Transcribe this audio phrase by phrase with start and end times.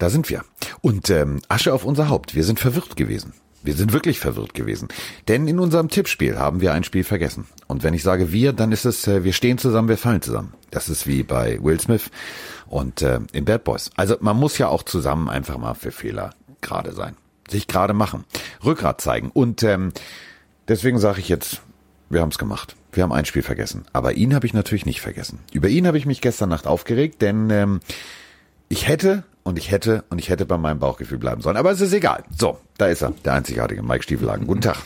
[0.00, 0.44] da sind wir.
[0.80, 2.34] Und ähm, Asche auf unser Haupt.
[2.34, 3.34] Wir sind verwirrt gewesen.
[3.62, 4.88] Wir sind wirklich verwirrt gewesen.
[5.28, 7.46] Denn in unserem Tippspiel haben wir ein Spiel vergessen.
[7.66, 10.54] Und wenn ich sage wir, dann ist es, äh, wir stehen zusammen, wir fallen zusammen.
[10.70, 12.10] Das ist wie bei Will Smith
[12.66, 13.90] und äh, in Bad Boys.
[13.96, 16.30] Also man muss ja auch zusammen einfach mal für Fehler
[16.62, 17.16] gerade sein.
[17.50, 18.24] Sich gerade machen.
[18.64, 19.30] Rückgrat zeigen.
[19.30, 19.92] Und ähm,
[20.66, 21.60] deswegen sage ich jetzt,
[22.08, 22.74] wir haben es gemacht.
[22.92, 23.84] Wir haben ein Spiel vergessen.
[23.92, 25.40] Aber ihn habe ich natürlich nicht vergessen.
[25.52, 27.80] Über ihn habe ich mich gestern Nacht aufgeregt, denn ähm,
[28.70, 31.56] ich hätte und ich hätte und ich hätte bei meinem Bauchgefühl bleiben sollen.
[31.56, 32.24] Aber es ist egal.
[32.36, 34.46] So, da ist er, der einzigartige Mike Stiefelhagen.
[34.46, 34.78] Guten Tag.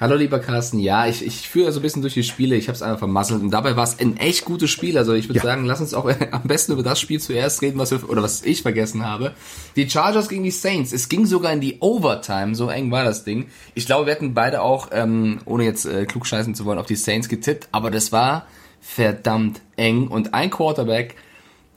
[0.00, 2.74] Hallo lieber Carsten, ja, ich, ich führe so ein bisschen durch die Spiele, ich habe
[2.74, 4.96] es einfach vermasselt und dabei war es ein echt gutes Spiel.
[4.96, 5.42] Also ich würde ja.
[5.42, 8.42] sagen, lass uns auch am besten über das Spiel zuerst reden, was wir, oder was
[8.42, 9.34] ich vergessen habe.
[9.76, 10.94] Die Chargers gegen die Saints.
[10.94, 13.48] Es ging sogar in die Overtime, so eng war das Ding.
[13.74, 16.96] Ich glaube, wir hatten beide auch, ähm, ohne jetzt äh, klugscheißen zu wollen, auf die
[16.96, 18.46] Saints getippt, aber das war
[18.80, 21.14] verdammt eng und ein Quarterback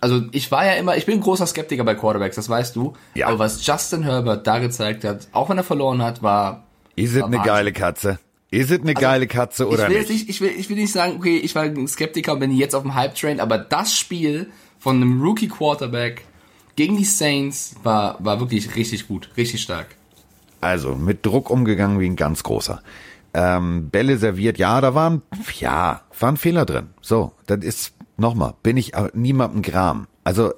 [0.04, 2.92] also ich war ja immer, ich bin ein großer Skeptiker bei Quarterbacks, das weißt du.
[3.16, 3.28] Ja.
[3.28, 6.66] Aber was Justin Herbert da gezeigt hat, auch wenn er verloren hat, war.
[6.98, 8.20] Ist es eine geile Katze?
[8.52, 10.10] Ist es eine also, geile Katze oder ich will nicht?
[10.10, 10.30] nicht?
[10.30, 12.84] Ich will, ich will nicht sagen, okay, ich war ein Skeptiker und bin jetzt auf
[12.84, 16.26] dem Hype-Train, aber das Spiel von einem Rookie-Quarterback
[16.76, 19.88] gegen die Saints war, war wirklich richtig gut, richtig stark.
[20.60, 22.84] Also, mit Druck umgegangen wie ein ganz großer.
[23.34, 25.22] Ähm, Bälle serviert, ja, da waren,
[25.60, 26.90] ja, waren Fehler drin.
[27.02, 30.08] So, das ist nochmal, bin ich niemandem Gram.
[30.24, 30.54] Also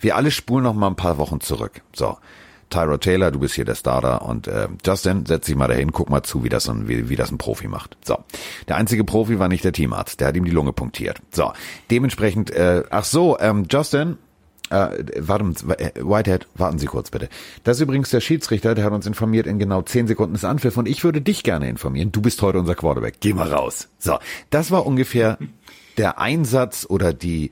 [0.00, 1.82] wir alle spulen noch mal ein paar Wochen zurück.
[1.94, 2.16] So,
[2.72, 6.10] Tyro Taylor, du bist hier der Starter und äh, Justin, setz dich mal dahin, guck
[6.10, 7.96] mal zu, wie das, ein, wie, wie das ein Profi macht.
[8.04, 8.18] So,
[8.66, 11.20] der einzige Profi war nicht der Teamarzt, der hat ihm die Lunge punktiert.
[11.32, 11.52] So,
[11.90, 14.16] dementsprechend, äh, ach so, ähm, Justin,
[14.70, 17.28] äh, warten, äh, Whitehead, warten Sie kurz bitte.
[17.62, 20.76] Das ist übrigens der Schiedsrichter, der hat uns informiert, in genau zehn Sekunden ist Anpfiff
[20.78, 22.10] und ich würde dich gerne informieren.
[22.10, 23.16] Du bist heute unser Quarterback.
[23.20, 23.88] Geh mal raus.
[23.98, 25.36] So, das war ungefähr
[25.98, 27.50] der Einsatz oder die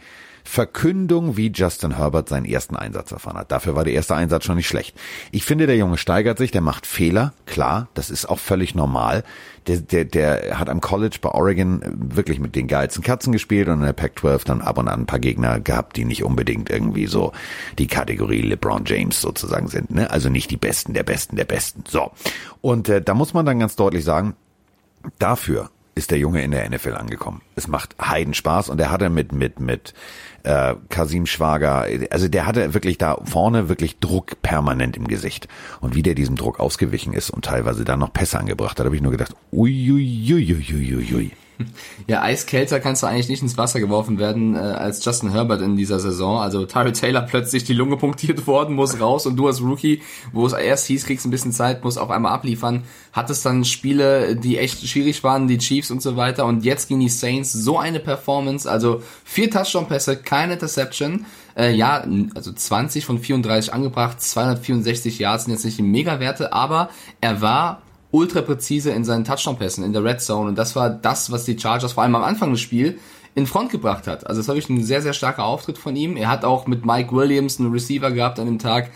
[0.51, 3.53] Verkündung, wie Justin Herbert seinen ersten Einsatz erfahren hat.
[3.53, 4.97] Dafür war der erste Einsatz schon nicht schlecht.
[5.31, 9.23] Ich finde, der Junge steigert sich, der macht Fehler, klar, das ist auch völlig normal.
[9.69, 13.75] Der, der, der hat am College bei Oregon wirklich mit den geilsten Katzen gespielt und
[13.75, 17.07] in der Pac-12 dann ab und an ein paar Gegner gehabt, die nicht unbedingt irgendwie
[17.07, 17.33] so
[17.79, 19.93] die Kategorie LeBron James sozusagen sind.
[19.93, 20.11] Ne?
[20.11, 21.85] Also nicht die Besten der Besten der Besten.
[21.87, 22.11] So.
[22.61, 24.35] Und äh, da muss man dann ganz deutlich sagen,
[25.19, 27.43] dafür ist der Junge in der NFL angekommen.
[27.55, 29.95] Es macht Heiden Spaß und er hatte mit mit mit
[30.43, 35.47] äh, Kasim Schwager, also der hatte wirklich da vorne wirklich Druck permanent im Gesicht
[35.81, 38.97] und wie der diesem Druck ausgewichen ist und teilweise dann noch Pässe angebracht hat, habe
[38.97, 40.55] ich nur gedacht, uiuiuiuiui.
[40.55, 41.31] Ui, ui, ui, ui.
[42.07, 45.77] Ja, eiskälter kannst du eigentlich nicht ins Wasser geworfen werden äh, als Justin Herbert in
[45.77, 46.39] dieser Saison.
[46.39, 50.47] Also Tyrell Taylor plötzlich die Lunge punktiert worden, muss raus und du als Rookie, wo
[50.47, 54.59] es erst hieß, kriegst ein bisschen Zeit, muss auf einmal abliefern, hattest dann Spiele, die
[54.59, 56.47] echt schwierig waren, die Chiefs und so weiter.
[56.47, 62.05] Und jetzt gegen die Saints so eine Performance, also vier Touchdown-Pässe, keine Interception, äh, ja,
[62.35, 66.91] also 20 von 34 angebracht, 264 Yards sind jetzt nicht die Mega-Werte, aber
[67.21, 71.31] er war ultra präzise in seinen Touchdown-Pässen in der Red Zone und das war das,
[71.31, 72.95] was die Chargers vor allem am Anfang des Spiels
[73.35, 74.27] in Front gebracht hat.
[74.27, 76.17] Also es war wirklich ein sehr, sehr starker Auftritt von ihm.
[76.17, 78.91] Er hat auch mit Mike Williams einen Receiver gehabt an dem Tag.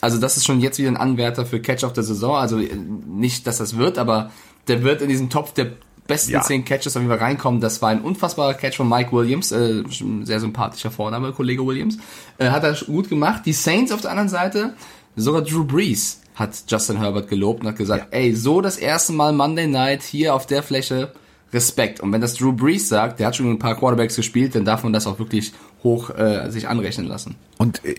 [0.00, 2.36] Also das ist schon jetzt wieder ein Anwärter für Catch of the Saison.
[2.36, 4.30] Also äh, nicht, dass das wird, aber
[4.68, 5.72] der wird in diesen Topf der
[6.06, 6.42] besten ja.
[6.42, 7.60] zehn Catches auf jeden Fall reinkommen.
[7.60, 9.82] Das war ein unfassbarer Catch von Mike Williams, äh,
[10.22, 11.98] sehr sympathischer Vorname, Kollege Williams.
[12.38, 13.42] Äh, hat er gut gemacht.
[13.46, 14.74] Die Saints auf der anderen Seite,
[15.16, 18.18] sogar Drew Brees hat Justin Herbert gelobt und hat gesagt, ja.
[18.18, 21.12] ey, so das erste Mal Monday Night hier auf der Fläche,
[21.52, 22.00] Respekt.
[22.00, 24.82] Und wenn das Drew Brees sagt, der hat schon ein paar Quarterbacks gespielt, dann darf
[24.82, 27.36] man das auch wirklich hoch äh, sich anrechnen lassen.
[27.56, 27.96] Und äh,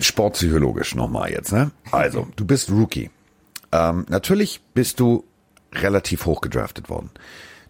[0.00, 1.70] sportpsychologisch nochmal jetzt, ne?
[1.92, 3.10] Also, du bist Rookie.
[3.72, 5.24] Ähm, natürlich bist du
[5.72, 7.10] relativ hoch gedraftet worden.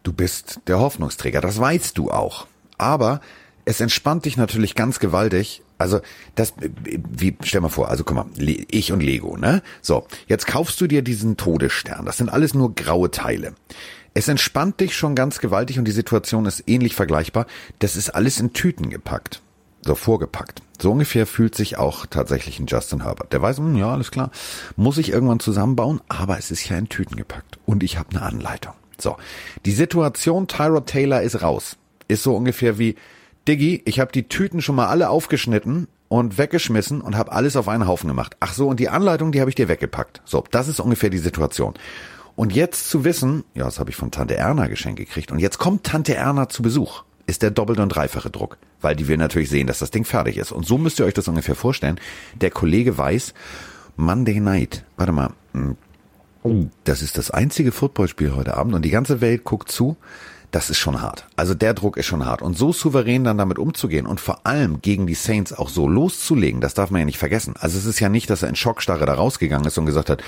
[0.03, 2.47] Du bist der Hoffnungsträger, das weißt du auch.
[2.79, 3.21] Aber
[3.67, 5.63] es entspannt dich natürlich ganz gewaltig.
[5.81, 6.01] Also
[6.35, 9.63] das, wie stell mal vor, also guck mal, ich und Lego, ne?
[9.81, 12.05] So, jetzt kaufst du dir diesen Todesstern.
[12.05, 13.55] Das sind alles nur graue Teile.
[14.13, 17.47] Es entspannt dich schon ganz gewaltig und die Situation ist ähnlich vergleichbar.
[17.79, 19.41] Das ist alles in Tüten gepackt.
[19.83, 20.61] So vorgepackt.
[20.83, 23.33] So ungefähr fühlt sich auch tatsächlich ein Justin Herbert.
[23.33, 24.31] Der weiß, hm, ja, alles klar,
[24.77, 28.23] muss ich irgendwann zusammenbauen, aber es ist ja in Tüten gepackt und ich habe eine
[28.23, 28.75] Anleitung.
[28.99, 29.17] So,
[29.65, 31.79] die Situation Tyrod Taylor ist raus.
[32.09, 32.97] Ist so ungefähr wie,
[33.51, 37.67] Diggi, ich habe die Tüten schon mal alle aufgeschnitten und weggeschmissen und habe alles auf
[37.67, 38.37] einen Haufen gemacht.
[38.39, 40.23] Ach so, und die Anleitung, die habe ich dir weggepackt.
[40.25, 41.75] So, das ist ungefähr die Situation.
[42.37, 45.59] Und jetzt zu wissen, ja, das habe ich von Tante Erna geschenkt gekriegt, und jetzt
[45.59, 49.51] kommt Tante Erna zu Besuch, ist der doppelte und dreifache Druck, weil die will natürlich
[49.51, 50.53] sehen, dass das Ding fertig ist.
[50.53, 51.99] Und so müsst ihr euch das ungefähr vorstellen.
[52.41, 53.35] Der Kollege weiß,
[53.97, 55.77] Monday Night, warte mal, hm,
[56.85, 59.97] das ist das einzige Footballspiel heute Abend und die ganze Welt guckt zu
[60.51, 61.27] das ist schon hart.
[61.37, 62.43] Also der Druck ist schon hart.
[62.43, 66.61] Und so souverän dann damit umzugehen und vor allem gegen die Saints auch so loszulegen,
[66.61, 67.55] das darf man ja nicht vergessen.
[67.59, 70.23] Also es ist ja nicht, dass er in Schockstarre da rausgegangen ist und gesagt hat,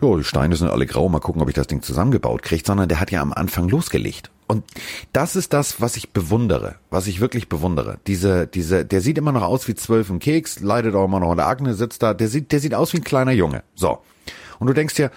[0.00, 2.88] jo, die Steine sind alle grau, mal gucken, ob ich das Ding zusammengebaut kriege, sondern
[2.88, 4.30] der hat ja am Anfang losgelegt.
[4.46, 4.64] Und
[5.12, 7.98] das ist das, was ich bewundere, was ich wirklich bewundere.
[8.06, 11.32] Diese, diese, der sieht immer noch aus wie zwölf im Keks, leidet auch immer noch
[11.32, 13.62] in der Akne, sitzt da, der sieht, der sieht aus wie ein kleiner Junge.
[13.74, 13.98] So.
[14.58, 15.10] Und du denkst dir,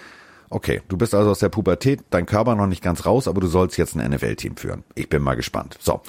[0.50, 3.46] okay, du bist also aus der Pubertät, dein Körper noch nicht ganz raus, aber du
[3.46, 4.84] sollst jetzt ein NFL-Team führen.
[4.94, 5.78] Ich bin mal gespannt.
[5.80, 6.02] So.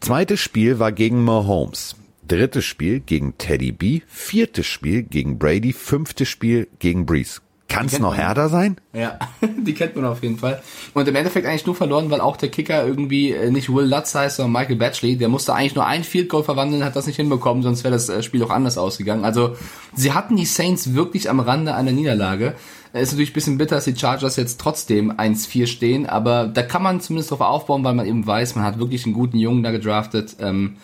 [0.00, 1.96] Zweites Spiel war gegen Mahomes.
[2.26, 4.00] Drittes Spiel gegen Teddy B.
[4.06, 5.72] Viertes Spiel gegen Brady.
[5.72, 7.40] Fünftes Spiel gegen Breeze.
[7.70, 8.76] Kann es noch härter sein?
[8.92, 9.16] Ja,
[9.58, 10.60] die kennt man auf jeden Fall.
[10.92, 14.12] Und im Endeffekt eigentlich nur verloren, weil auch der Kicker irgendwie äh, nicht Will Lutz
[14.14, 15.16] heißt, sondern Michael Batchley.
[15.16, 18.08] Der musste eigentlich nur ein Field Goal verwandeln, hat das nicht hinbekommen, sonst wäre das
[18.08, 19.24] äh, Spiel auch anders ausgegangen.
[19.24, 19.56] Also
[19.94, 22.56] sie hatten die Saints wirklich am Rande einer Niederlage.
[22.92, 26.82] Ist natürlich ein bisschen bitter, dass die Chargers jetzt trotzdem 1-4 stehen, aber da kann
[26.82, 29.70] man zumindest drauf aufbauen, weil man eben weiß, man hat wirklich einen guten Jungen da
[29.70, 30.36] gedraftet.
[30.40, 30.76] Ähm,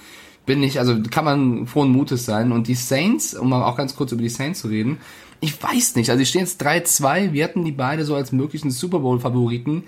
[0.46, 2.52] bin ich, also kann man frohen Mutes sein.
[2.52, 4.98] Und die Saints, um mal auch ganz kurz über die Saints zu reden,
[5.40, 8.70] ich weiß nicht, also die stehen jetzt 3-2, wir hatten die beide so als möglichen
[8.70, 9.84] Super Bowl-Favoriten.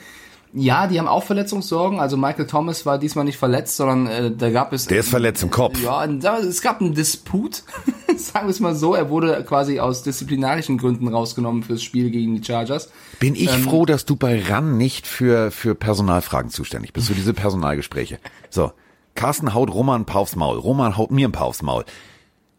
[0.54, 2.00] Ja, die haben auch Verletzungssorgen.
[2.00, 4.86] Also Michael Thomas war diesmal nicht verletzt, sondern äh, da gab es.
[4.86, 5.80] Der ist verletzt im Kopf.
[5.82, 7.64] Ja, es gab einen Disput,
[8.16, 8.94] sagen wir es mal so.
[8.94, 12.90] Er wurde quasi aus disziplinarischen Gründen rausgenommen fürs Spiel gegen die Chargers.
[13.20, 17.14] Bin ich ähm, froh, dass du bei RAN nicht für, für Personalfragen zuständig bist, für
[17.14, 18.18] diese Personalgespräche.
[18.48, 18.72] So.
[19.18, 20.58] Carsten haut Roman ein paar aufs Maul.
[20.58, 21.84] Roman haut mir ein paar aufs Maul.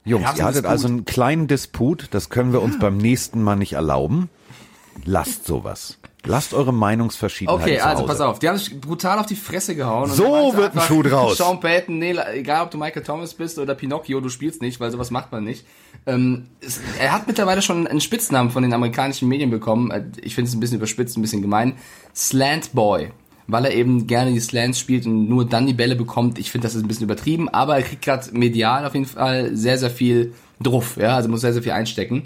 [0.03, 3.73] Jungs, ihr hattet also einen kleinen Disput, das können wir uns beim nächsten Mal nicht
[3.73, 4.29] erlauben.
[5.05, 5.97] Lasst sowas.
[6.25, 10.09] Lasst eure Meinungsverschiedenheit Okay, also pass auf, die haben sich brutal auf die Fresse gehauen.
[10.09, 11.37] so wird ein Schuh draus.
[11.37, 14.91] Sean Payton, nee, egal ob du Michael Thomas bist oder Pinocchio, du spielst nicht, weil
[14.91, 15.65] sowas macht man nicht.
[16.05, 19.91] Ähm, es, er hat mittlerweile schon einen Spitznamen von den amerikanischen Medien bekommen.
[19.91, 21.77] Äh, ich finde es ein bisschen überspitzt, ein bisschen gemein.
[22.13, 23.11] Slant Boy
[23.49, 26.37] weil er eben gerne die Slants spielt und nur dann die Bälle bekommt.
[26.37, 29.55] Ich finde, das ist ein bisschen übertrieben, aber er kriegt gerade medial auf jeden Fall
[29.55, 32.23] sehr, sehr viel Druff, ja, also muss sehr, sehr viel einstecken.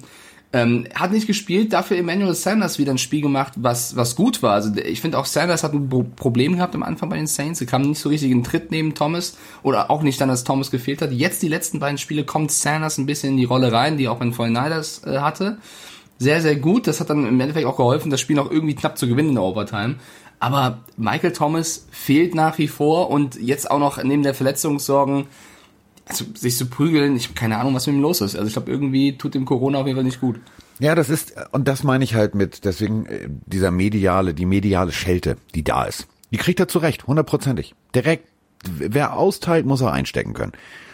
[0.56, 4.54] Ähm, hat nicht gespielt, dafür Emmanuel Sanders wieder ein Spiel gemacht, was, was gut war.
[4.54, 7.60] Also ich finde auch Sanders hat ein Problem gehabt am Anfang bei den Saints.
[7.60, 10.70] Er kam nicht so richtig in Tritt neben Thomas oder auch nicht dann, dass Thomas
[10.70, 11.12] gefehlt hat.
[11.12, 14.22] Jetzt die letzten beiden Spiele kommt Sanders ein bisschen in die Rolle rein, die auch
[14.22, 15.58] in 49ers äh, hatte.
[16.20, 16.86] Sehr, sehr gut.
[16.86, 19.36] Das hat dann im Endeffekt auch geholfen, das Spiel noch irgendwie knapp zu gewinnen in
[19.36, 19.96] der Overtime.
[20.44, 25.28] Aber Michael Thomas fehlt nach wie vor und jetzt auch noch neben der Verletzungssorgen,
[26.06, 28.36] also sich zu prügeln, ich habe keine Ahnung, was mit ihm los ist.
[28.36, 30.42] Also ich glaube, irgendwie tut dem Corona auf jeden Fall nicht gut.
[30.80, 34.92] Ja, das ist, und das meine ich halt mit, deswegen äh, dieser mediale, die mediale
[34.92, 36.08] Schelte, die da ist.
[36.32, 37.74] Die kriegt er zurecht, hundertprozentig.
[37.96, 38.28] Direkt,
[38.66, 40.52] wer austeilt, muss er einstecken können.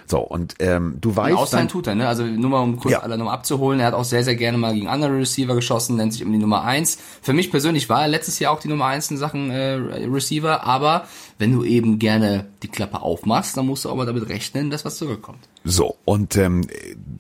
[0.10, 1.38] So, und ähm, du weißt.
[1.38, 2.08] Austeilen tut er, ne?
[2.08, 3.00] Also nur mal um kurz ja.
[3.02, 3.80] alle nochmal abzuholen.
[3.80, 6.40] Er hat auch sehr, sehr gerne mal gegen andere Receiver geschossen, nennt sich um die
[6.40, 6.98] Nummer eins.
[7.22, 10.66] Für mich persönlich war er letztes Jahr auch die Nummer eins in Sachen äh, Receiver,
[10.66, 11.06] aber
[11.38, 14.84] wenn du eben gerne die Klappe aufmachst, dann musst du auch mal damit rechnen, dass
[14.84, 15.48] was zurückkommt.
[15.64, 16.66] So, und ähm,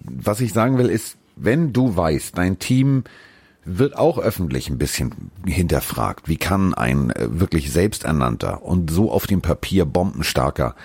[0.03, 3.03] was ich sagen will, ist, wenn du weißt, dein Team
[3.65, 6.27] wird auch öffentlich ein bisschen hinterfragt.
[6.27, 10.75] Wie kann ein äh, wirklich selbsternannter und so auf dem Papier bombenstarker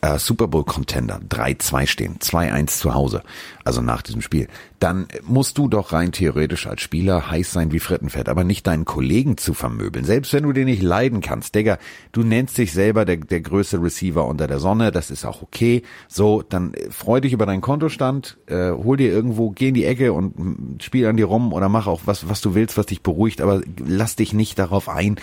[0.00, 3.22] äh, Super Bowl Contender 3-2 stehen, 2-1 zu Hause,
[3.64, 4.48] also nach diesem Spiel,
[4.78, 8.86] dann musst du doch rein theoretisch als Spieler heiß sein wie Frittenfett, aber nicht deinen
[8.86, 10.04] Kollegen zu vermöbeln.
[10.04, 11.78] Selbst wenn du den nicht leiden kannst, Digga,
[12.12, 15.82] du nennst dich selber der, der größte Receiver unter der Sonne, das ist auch okay.
[16.08, 20.12] So, dann freu dich über deinen Kontostand, äh, hol dir irgendwo, geh in die Ecke
[20.12, 23.42] und spiel an dir rum oder mach auch was, was du willst, was dich beruhigt,
[23.42, 25.16] aber lass dich nicht darauf ein,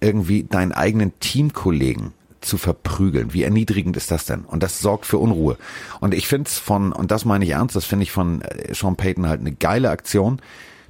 [0.00, 2.12] irgendwie deinen eigenen Teamkollegen
[2.44, 3.32] zu verprügeln.
[3.32, 4.44] Wie erniedrigend ist das denn?
[4.44, 5.56] Und das sorgt für Unruhe.
[6.00, 8.74] Und ich finde es von, und das meine ich ernst, das finde ich von äh,
[8.74, 10.40] Sean Payton halt eine geile Aktion.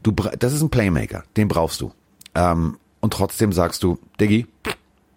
[0.03, 1.93] Du, das ist ein Playmaker, den brauchst du.
[2.35, 4.47] Ähm, und trotzdem sagst du, Diggi,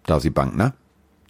[0.06, 0.74] da ist die Bank, ne?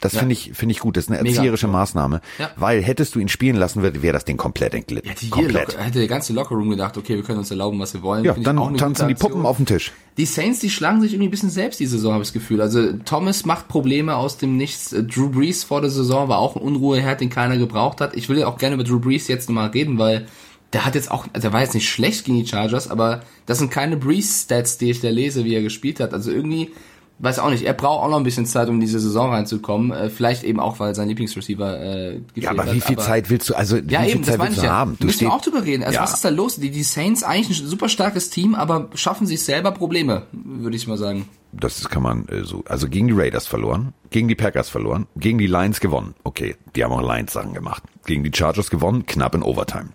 [0.00, 0.20] Das ja.
[0.20, 0.96] finde ich, finde ich gut.
[0.96, 1.78] Das ist eine erzieherische Mega.
[1.78, 2.20] Maßnahme.
[2.38, 2.50] Ja.
[2.56, 5.08] Weil hättest du ihn spielen lassen, wäre wär das Ding komplett entglitten.
[5.08, 5.76] Hätte, komplett.
[5.78, 8.24] hätte der ganze Lockerroom gedacht, okay, wir können uns erlauben, was wir wollen.
[8.24, 9.92] Ja, dann tanzen die Puppen auf den Tisch.
[10.16, 12.60] Die Saints, die schlagen sich irgendwie ein bisschen selbst die Saison, habe ich das Gefühl.
[12.60, 14.92] Also Thomas macht Probleme aus dem Nichts.
[14.92, 18.14] Äh, Drew Brees vor der Saison war auch ein Unruheherd, den keiner gebraucht hat.
[18.16, 20.26] Ich will ja auch gerne über Drew Brees jetzt nochmal reden, weil
[20.72, 23.58] der hat jetzt auch, also der war jetzt nicht schlecht gegen die Chargers, aber das
[23.58, 26.12] sind keine Brees-Stats, die ich da lese, wie er gespielt hat.
[26.12, 26.72] Also irgendwie
[27.18, 29.90] weiß auch nicht, er braucht auch noch ein bisschen Zeit, um in diese Saison reinzukommen.
[29.90, 33.50] Äh, vielleicht eben auch, weil sein Lieblingsreceiver äh, Ja, aber wie viel hat, Zeit willst
[33.50, 34.72] du, also ja, wie viel eben, Zeit willst du ja.
[34.72, 34.96] haben?
[34.98, 35.82] Du müssen wir auch drüber reden.
[35.82, 36.02] Also ja.
[36.02, 36.56] was ist da los?
[36.56, 40.86] Die, die Saints eigentlich ein super starkes Team, aber schaffen sich selber Probleme, würde ich
[40.86, 41.28] mal sagen.
[41.52, 45.38] Das kann man äh, so, also gegen die Raiders verloren, gegen die Packers verloren, gegen
[45.38, 46.14] die Lions gewonnen.
[46.22, 47.82] Okay, die haben auch Lions Sachen gemacht.
[48.06, 49.88] Gegen die Chargers gewonnen, knapp in Overtime.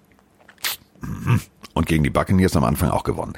[1.02, 1.40] Mhm.
[1.74, 3.34] Und gegen die Buccaneers am Anfang auch gewonnen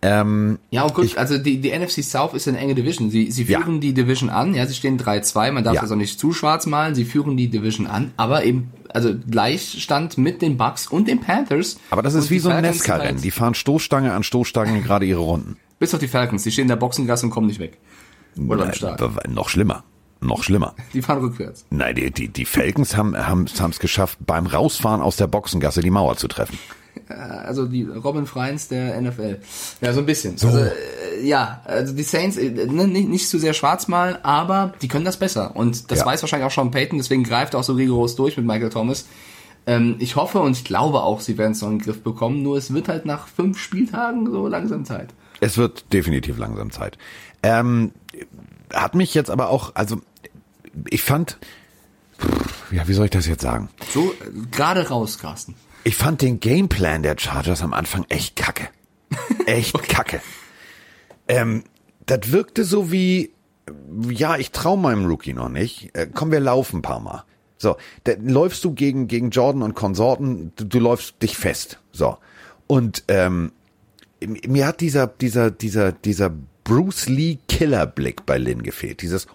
[0.00, 3.10] Ähm, Ja, und gut, also die, die NFC South ist eine enge Division.
[3.10, 3.60] Sie, sie Ja.
[3.60, 5.80] führen die Division an, ja, sie stehen 3-2, man darf Ja.
[5.80, 10.16] das auch nicht zu schwarz malen, sie führen die Division an, aber eben, also Gleichstand
[10.18, 11.78] mit den Bucks und den Panthers.
[11.90, 13.14] aber das ist wie so ein Nesca-Rennen.
[13.16, 15.56] halt- Die fahren Stoßstange an Stoßstange gerade ihre Runden.
[15.80, 17.78] Bis auf die Falcons, die stehen in der Boxengasse und kommen nicht weg.
[18.46, 19.00] Oder am Start.
[19.28, 19.82] Noch schlimmer.
[20.20, 20.74] Noch schlimmer.
[20.94, 21.64] Die fahren rückwärts.
[21.70, 25.90] Nein, die, die, die Falcons haben haben es geschafft, beim Rausfahren aus der Boxengasse die
[25.90, 26.58] Mauer zu treffen.
[27.08, 29.40] Also die Robin Freins der NFL.
[29.80, 30.32] Ja, so ein bisschen.
[30.42, 34.72] Also, äh, ja, also die Saints, äh, ne, nicht, nicht zu sehr schwarz malen, aber
[34.82, 35.56] die können das besser.
[35.56, 36.06] Und das Ja.
[36.06, 39.06] weiß wahrscheinlich auch Sean Payton, deswegen greift er auch so rigoros durch mit Michael Thomas.
[39.66, 42.42] Ähm, ich hoffe und ich glaube auch, sie werden es noch in den Griff bekommen,
[42.42, 45.10] nur es wird halt nach fünf Spieltagen so langsam Zeit.
[45.40, 46.96] Es wird definitiv langsam Zeit.
[47.42, 47.92] Ähm,
[48.72, 50.00] hat mich jetzt aber auch, also
[50.90, 51.38] ich fand,
[52.70, 53.68] ja, wie soll ich das jetzt sagen?
[53.92, 55.54] So, äh, gerade raus, Carsten.
[55.84, 58.68] Ich fand den Gameplan der Chargers am Anfang echt kacke.
[59.46, 60.20] Echt kacke.
[61.28, 61.64] Ähm,
[62.06, 63.32] das wirkte so wie,
[64.10, 65.94] ja, ich trau meinem Rookie noch nicht.
[65.94, 67.24] Äh, komm, wir laufen ein paar Mal.
[67.58, 71.80] So, da läufst du gegen, gegen Jordan und Konsorten, du, du läufst dich fest.
[71.92, 72.18] So.
[72.66, 73.52] Und ähm,
[74.20, 76.32] mir hat dieser, dieser, dieser, dieser
[76.64, 79.02] Bruce Lee Killerblick bei Lin gefehlt.
[79.02, 79.26] Dieses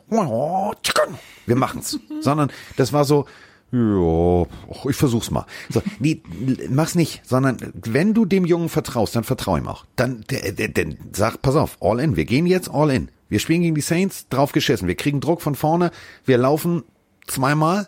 [1.46, 2.00] wir machen's.
[2.22, 3.26] Sondern das war so,
[3.74, 4.46] ja,
[4.88, 5.46] ich versuch's mal.
[5.70, 6.22] So, nee,
[6.70, 9.86] mach's nicht, sondern wenn du dem Jungen vertraust, dann vertrau ihm auch.
[9.96, 12.15] Dann, der, sag, pass auf, all in.
[12.15, 13.10] Wir gehen jetzt all in.
[13.30, 14.88] Wir spielen gegen die Saints, drauf geschissen.
[14.88, 15.89] Wir kriegen Druck von vorne,
[16.24, 16.84] wir laufen
[17.25, 17.88] zweimal,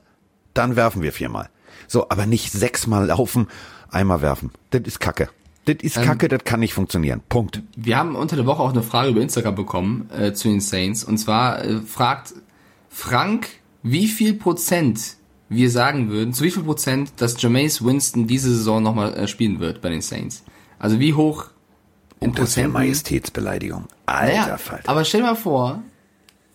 [0.56, 1.50] dann werfen wir viermal.
[1.88, 3.48] So, aber nicht sechsmal laufen,
[3.92, 4.50] einmal werfen.
[4.72, 5.30] Das ist Kacke.
[5.66, 7.22] Das ist Kacke, das kann nicht funktionieren.
[7.30, 7.62] Punkt.
[7.76, 11.04] Wir haben unter der Woche auch eine Frage über Instagram bekommen äh, zu den Saints.
[11.04, 12.34] Und zwar äh, fragt
[12.90, 13.48] Frank,
[13.84, 15.18] wie viel Prozent
[15.50, 19.60] wir sagen würden, zu wie viel Prozent, dass Jameis Winston diese Saison nochmal äh, spielen
[19.60, 20.44] wird bei den Saints.
[20.80, 21.46] Also wie hoch
[22.20, 22.74] in Das wäre Prozenten.
[22.74, 23.86] Majestätsbeleidigung.
[24.06, 24.90] Alter Naja, Falter.
[24.90, 25.84] aber stell dir mal vor,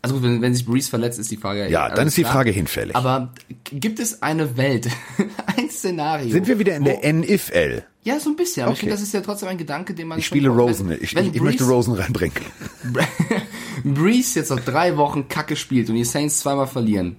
[0.02, 2.32] also gut, wenn, wenn sich Breeze verletzt, ist die Frage Ja, dann ist die klar.
[2.35, 2.97] Frage hinfällig.
[2.97, 3.32] Aber
[3.64, 4.88] gibt es eine Welt,
[5.56, 6.30] ein Szenario?
[6.30, 7.82] Sind wir wieder in der NFL?
[8.02, 8.62] Ja, so ein bisschen.
[8.64, 8.87] Aber ich Okay.
[8.87, 10.18] finde, das ist ja trotzdem ein Gedanke, den man.
[10.18, 10.88] Ich spiele Rosen.
[10.88, 12.35] wenn- Ich, ich, ich möchte Breeze- Rosen reinbringen.
[13.85, 17.16] Breeze jetzt noch drei Wochen Kacke spielt und die Saints zweimal verlieren,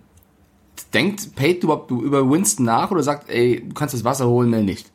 [0.93, 4.61] denkt Pate überhaupt über Winston nach oder sagt, ey, du kannst das Wasser holen, mehr
[4.61, 4.87] nicht?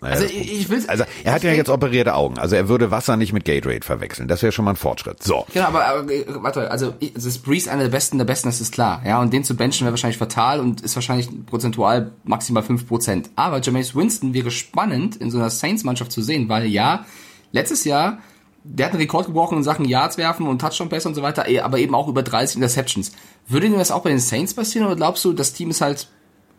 [0.00, 2.38] Also das- ich, ich will Also er hat ja jetzt operierte Augen.
[2.38, 4.28] Also er würde Wasser nicht mit Gatorade verwechseln.
[4.28, 5.22] Das wäre schon mal ein Fortschritt.
[5.22, 5.46] So.
[5.52, 8.60] Genau, aber, aber äh, warte, also es ist Breeze einer der besten der besten, das
[8.60, 9.02] ist klar.
[9.06, 13.30] Ja, und den zu benchen wäre wahrscheinlich fatal und ist wahrscheinlich prozentual maximal 5%.
[13.36, 17.06] Aber Jameis Winston wäre spannend in so einer Saints-Mannschaft zu sehen, weil ja,
[17.52, 18.18] letztes Jahr,
[18.68, 21.60] der hat einen Rekord gebrochen in Sachen Yards werfen und Touchdown-Pässe und so weiter, eh,
[21.60, 23.12] aber eben auch über 30 Interceptions.
[23.48, 26.08] Würde dir das auch bei den Saints passieren oder glaubst du, das Team ist halt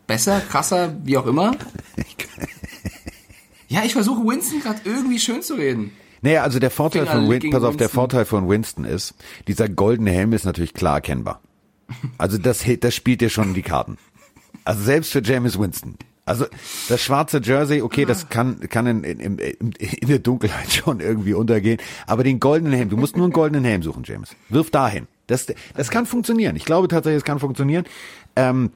[0.06, 1.52] besser, krasser, wie auch immer?
[3.70, 5.92] Ja, ich versuche Winston gerade irgendwie schön zu reden.
[6.22, 7.88] Naja, also der Vorteil Finger von Winston, pass auf, der.
[7.88, 9.14] Vorteil von Winston ist,
[9.46, 11.42] dieser goldene Helm ist natürlich klar erkennbar.
[12.16, 13.98] Also das, das spielt dir schon in die Karten.
[14.64, 15.96] Also selbst für James Winston.
[16.28, 16.46] Also
[16.88, 21.34] das schwarze Jersey, okay, das kann, kann in, in, in, in der Dunkelheit schon irgendwie
[21.34, 21.78] untergehen.
[22.06, 24.36] Aber den goldenen Helm, du musst nur einen goldenen Helm suchen, James.
[24.48, 25.08] Wirf dahin.
[25.26, 26.56] Das, das kann funktionieren.
[26.56, 27.84] Ich glaube tatsächlich, es kann funktionieren.
[28.36, 28.70] Ähm,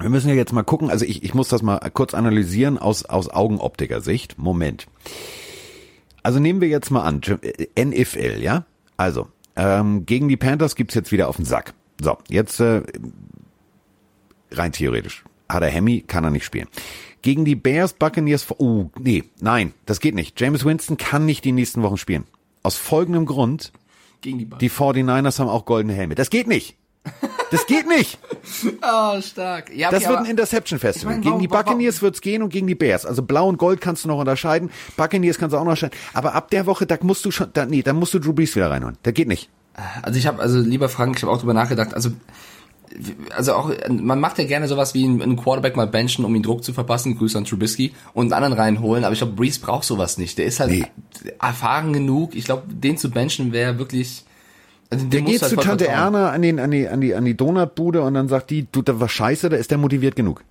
[0.00, 3.04] wir müssen ja jetzt mal gucken, also ich, ich muss das mal kurz analysieren aus,
[3.04, 4.38] aus Augenoptiker-Sicht.
[4.38, 4.86] Moment.
[6.22, 8.64] Also nehmen wir jetzt mal an, äh, NFL, ja?
[8.96, 11.74] Also, ähm, gegen die Panthers gibt's jetzt wieder auf den Sack.
[12.00, 12.82] So, jetzt äh,
[14.52, 15.24] rein theoretisch.
[15.52, 16.68] Hat er Hemi, kann er nicht spielen.
[17.22, 20.40] Gegen die Bears, Buccaneers, oh, nee, nein, das geht nicht.
[20.40, 22.24] James Winston kann nicht die nächsten Wochen spielen.
[22.62, 23.72] Aus folgendem Grund,
[24.22, 24.60] Gegen die Bucks.
[24.60, 26.14] die 49ers haben auch goldene Helme.
[26.14, 26.76] Das geht nicht.
[27.50, 28.18] Das geht nicht.
[28.82, 29.74] Oh, stark.
[29.74, 31.12] Ja, Das wird ein Interception Festival.
[31.14, 33.06] Ich mein, gegen die Buccaneers wird's gehen und gegen die Bears.
[33.06, 34.70] Also blau und gold kannst du noch unterscheiden.
[34.96, 35.98] Buccaneers kannst du auch noch unterscheiden.
[36.12, 38.54] Aber ab der Woche, da musst du schon, da, nee, da musst du Drew Brees
[38.54, 38.98] wieder reinholen.
[39.02, 39.48] Das geht nicht.
[40.02, 42.10] Also ich habe, also lieber Frank, ich habe auch drüber nachgedacht, also
[43.36, 46.64] also auch, man macht ja gerne sowas wie einen Quarterback mal benchen, um ihn Druck
[46.64, 50.18] zu verpassen, Grüße an Trubisky, und einen anderen reinholen, aber ich glaube, Breeze braucht sowas
[50.18, 50.38] nicht.
[50.38, 50.86] Der ist halt Nee.
[51.40, 52.34] erfahren genug.
[52.34, 54.24] Ich glaube, den zu benchen wäre wirklich,
[54.90, 56.14] also Der geht halt zu Tante vertrauen.
[56.14, 58.82] Erna an, den, an, die, an, die, an die Donutbude und dann sagt die, du,
[58.82, 60.42] da war scheiße, da ist der motiviert genug.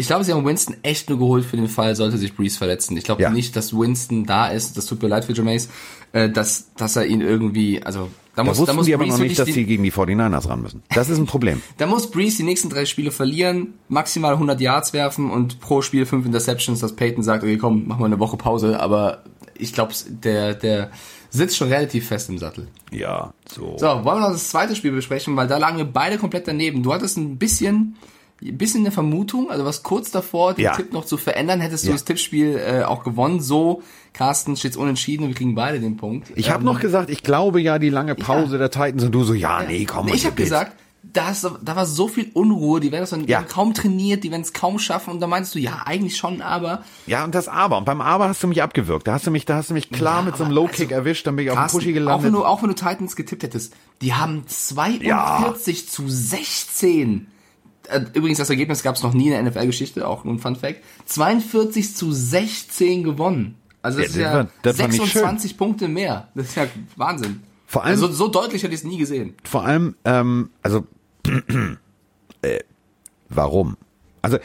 [0.00, 2.96] Ich glaube, sie haben Winston echt nur geholt für den Fall, sollte sich Breeze verletzen.
[2.96, 3.30] Ich glaube Ja.
[3.30, 5.68] nicht, dass Winston da ist, das tut mir leid für Jameis,
[6.12, 9.04] äh, dass, dass er ihn irgendwie, also da Da muss, da wussten muss die aber
[9.04, 10.82] Breeze noch nicht, dass die- sie gegen die 49ers ran müssen.
[10.94, 11.60] Das ist ein Problem.
[11.78, 16.06] Da muss Breeze die nächsten drei Spiele verlieren, maximal 100 Yards werfen und pro Spiel
[16.06, 19.22] fünf Interceptions, dass Peyton sagt, okay, komm, mach mal eine Woche Pause, aber
[19.56, 20.90] ich glaube, der, der
[21.30, 22.68] sitzt schon relativ fest im Sattel.
[22.90, 23.76] ja, so.
[23.78, 26.82] So, wollen wir noch das zweite Spiel besprechen, weil da lagen wir beide komplett daneben.
[26.82, 27.96] Du hattest ein bisschen
[28.42, 30.76] ein bisschen eine Vermutung, also was kurz davor, den Ja.
[30.76, 31.94] Tipp noch zu verändern, hättest du Ja.
[31.94, 33.40] das Tippspiel äh, auch gewonnen.
[33.40, 36.32] So, Carsten steht's unentschieden und wir kriegen beide den Punkt.
[36.36, 39.24] Ich habe Ähm, noch gesagt, ich glaube ja, die lange Pause der Titans und du
[39.24, 40.06] so, ja, nee, komm.
[40.06, 40.72] Nee, ich habe gesagt,
[41.10, 43.42] da, ist, da war so viel Unruhe, die werden das dann Ja.
[43.42, 46.84] kaum trainiert, die werden es kaum schaffen und da meinst du, ja, eigentlich schon, aber
[47.06, 47.78] Ja, und das Aber.
[47.78, 49.06] Und beim Aber hast du mich abgewürgt.
[49.08, 51.26] Da hast du mich, da hast du mich klar Ja, mit so einem Low-Kick erwischt,
[51.26, 52.34] dann bin ich auf dem Carsten, Pushy auch wenn, gelandet.
[52.34, 55.06] du, auch wenn du Titans getippt hättest, die haben 42
[55.82, 55.86] Ja.
[55.88, 57.26] zu 16.
[57.90, 60.56] Äh, Übrigens, das Ergebnis gab es noch nie in der NFL-Geschichte, auch nur ein Fun
[60.56, 60.80] Fact.
[61.06, 63.54] 42 zu 16 gewonnen.
[63.82, 66.28] Also das Ja, ist das ja war- das war nicht 26 Punkte mehr.
[66.34, 66.66] Das ist ja
[66.96, 67.42] Wahnsinn.
[67.66, 69.34] Vor allem- also, so deutlich hätte ich es nie gesehen.
[69.44, 70.86] Vor allem, ähm, also,
[72.42, 72.58] äh,
[73.28, 73.76] warum?
[74.22, 74.38] Also,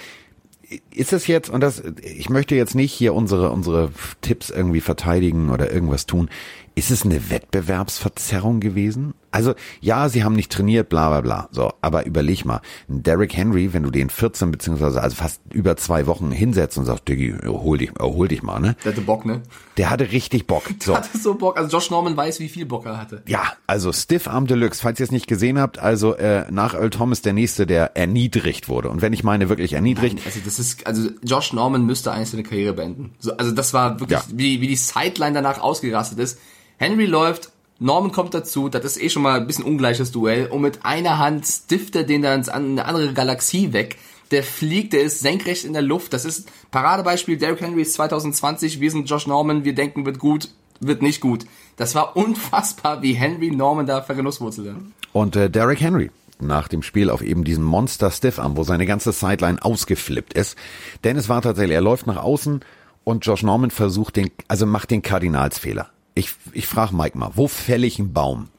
[0.91, 5.49] ist es jetzt, und das, ich möchte jetzt nicht hier unsere, unsere Tipps irgendwie verteidigen
[5.51, 6.29] oder irgendwas tun.
[6.75, 9.13] Ist es eine Wettbewerbsverzerrung gewesen?
[9.29, 11.49] Also, ja, sie haben nicht trainiert, bla, bla, bla.
[11.51, 16.05] So, aber überleg mal, Derrick Henry, wenn du den 14 beziehungsweise also fast über zwei
[16.05, 18.75] Wochen hinsetzt und sagst, Diggi, hol dich, hol dich mal, ne?
[18.85, 19.41] Der hatte Bock, ne?
[19.77, 20.63] Der hatte richtig Bock.
[20.83, 20.95] So.
[20.95, 21.57] Hatte so Bock.
[21.57, 23.23] Also Josh Norman weiß, wie viel Bock er hatte.
[23.27, 26.89] Ja, also Stiff Arm Deluxe, falls ihr es nicht gesehen habt, also äh, nach Earl
[26.89, 28.89] Thomas der nächste, der erniedrigt wurde.
[28.89, 32.43] Und wenn ich meine wirklich erniedrigt, Also das ist, also Josh Norman müsste eigentlich seine
[32.43, 33.13] Karriere beenden.
[33.19, 34.25] So, also das war wirklich, Ja.
[34.31, 36.39] wie, wie die Sideline danach ausgerastet ist.
[36.77, 37.49] Henry läuft,
[37.79, 41.17] Norman kommt dazu, das ist eh schon mal ein bisschen ungleiches Duell und mit einer
[41.17, 43.97] Hand stifft er den dann an- eine andere Galaxie weg.
[44.31, 46.13] Der fliegt, der ist senkrecht in der Luft.
[46.13, 47.37] Das ist Paradebeispiel.
[47.37, 48.79] Derrick Henry ist 2020.
[48.79, 49.63] Wir sind Josh Norman.
[49.63, 50.49] Wir denken, wird gut,
[50.79, 51.45] wird nicht gut.
[51.77, 54.75] Das war unfassbar, wie Henry Norman da vergenusswurzelte.
[55.11, 58.85] und äh, Derrick Henry nach dem Spiel auf eben diesem Monster Stiff Arm, wo seine
[58.87, 60.57] ganze Sideline ausgeflippt ist.
[61.03, 62.61] Denn es war tatsächlich, er läuft nach außen
[63.03, 65.89] und Josh Norman versucht den, also macht den Kardinalsfehler.
[66.15, 68.49] Ich, ich frage Mike mal, wo fäll ich einen Baum?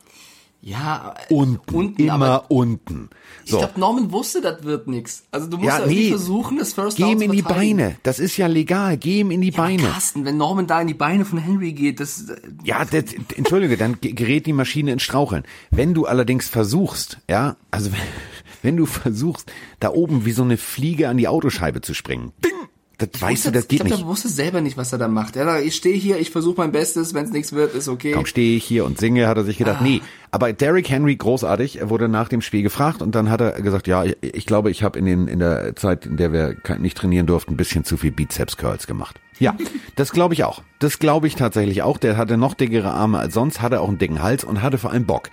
[0.60, 3.10] Ja, äh, Unten, immer aber unten.
[3.44, 3.58] ich So.
[3.58, 5.24] glaube, Norman wusste, das wird nix.
[5.30, 6.08] Also du musst Ja, irgendwie nee.
[6.08, 7.42] versuchen, das First Geh Down ihm zu in die.
[7.42, 7.96] Beine.
[8.02, 8.96] Das ist ja legal.
[8.96, 9.82] Geh ihm in die Ja, Beine.
[9.82, 13.04] Carsten, wenn Norman da in die Beine von Henry geht, das äh, Ja, das,
[13.36, 15.44] entschuldige, dann ge- gerät die Maschine ins Straucheln.
[15.70, 18.00] Wenn du allerdings versuchst, ja, also wenn,
[18.62, 22.52] wenn du versuchst, da oben wie so eine Fliege an die Autoscheibe zu springen, ding,
[22.98, 24.00] das weißt du, das ich geht glaub, nicht.
[24.02, 25.36] Der wusste selber nicht, was er da macht.
[25.36, 28.12] Ja, ich stehe hier, ich versuche mein Bestes, wenn es nichts wird, ist okay.
[28.12, 29.58] Kaum stehe ich hier und singe, hat er sich Ah.
[29.64, 30.00] gedacht, nee.
[30.30, 33.86] Aber Derrick Henry, großartig, er wurde nach dem Spiel gefragt und dann hat er gesagt,
[33.86, 36.96] ja, ich, ich glaube, ich habe in, den, in der Zeit, in der wir nicht
[36.96, 39.20] trainieren durften, ein bisschen zu viel Bizeps-Curls gemacht.
[39.38, 39.56] Ja,
[39.96, 40.62] das glaube ich auch.
[40.78, 41.98] Das glaube ich tatsächlich auch.
[41.98, 44.90] Der hatte noch dickere Arme als sonst, hatte auch einen dicken Hals und hatte vor
[44.92, 45.30] allem Bock.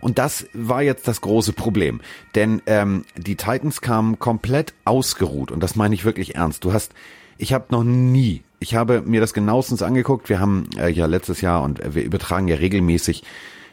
[0.00, 2.00] Und das war jetzt das große Problem.
[2.34, 5.50] Denn ähm, die Titans kamen komplett ausgeruht.
[5.50, 6.64] Und das meine ich wirklich ernst.
[6.64, 6.92] Du hast,
[7.38, 10.28] ich habe noch nie, ich habe mir das genauestens angeguckt.
[10.28, 13.22] Wir haben äh, ja letztes Jahr und wir übertragen ja regelmäßig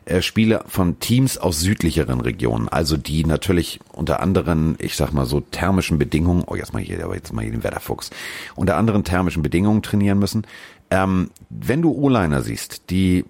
[0.07, 5.25] äh, Spiele von Teams aus südlicheren Regionen, also die natürlich unter anderen, ich sag mal
[5.25, 8.09] so thermischen Bedingungen, oh jetzt mal hier, aber jetzt mal hier den Wetterfuchs,
[8.55, 10.47] unter anderen thermischen Bedingungen trainieren müssen.
[10.91, 13.25] Ähm, wenn du O-Liner siehst, die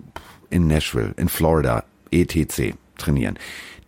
[0.52, 2.76] in Nashville, in Florida, etc.
[2.98, 3.38] trainieren,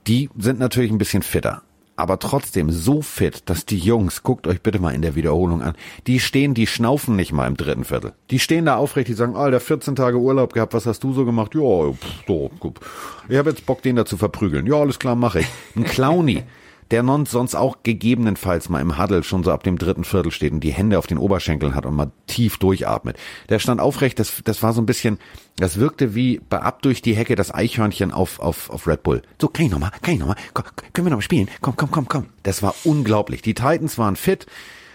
[0.08, 1.62] die sind natürlich ein bisschen fitter.
[2.00, 5.76] Aber trotzdem so fit, dass die Jungs, guckt euch bitte mal in der Wiederholung an,
[6.08, 8.14] die stehen, die schnaufen nicht mal im dritten Viertel.
[8.30, 11.26] Die stehen da aufrecht, die sagen, Alter, 14 Tage Urlaub gehabt, was hast du so
[11.26, 11.56] gemacht?
[11.56, 11.92] Ja,
[12.26, 12.80] so, gut.
[13.28, 14.66] ich habe jetzt Bock, den da zu verprügeln.
[14.66, 15.48] Ja, alles klar, mache ich.
[15.76, 16.44] Ein Clowny,
[16.92, 20.62] der sonst auch gegebenenfalls mal im Huddle schon so ab dem dritten Viertel steht und
[20.62, 23.18] die Hände auf den Oberschenkeln hat und mal tief durchatmet.
[23.50, 25.20] Der stand aufrecht, das, das war so ein bisschen,
[25.58, 29.22] das wirkte wie bei ab durch die Hecke das Eichhörnchen auf, auf, auf Red Bull.
[29.40, 31.48] So, kann ich nochmal, kann ich nochmal, können wir nochmal spielen?
[31.62, 32.26] Komm, komm, komm, komm.
[32.44, 33.42] Das war unglaublich.
[33.42, 34.46] Die Titans waren fit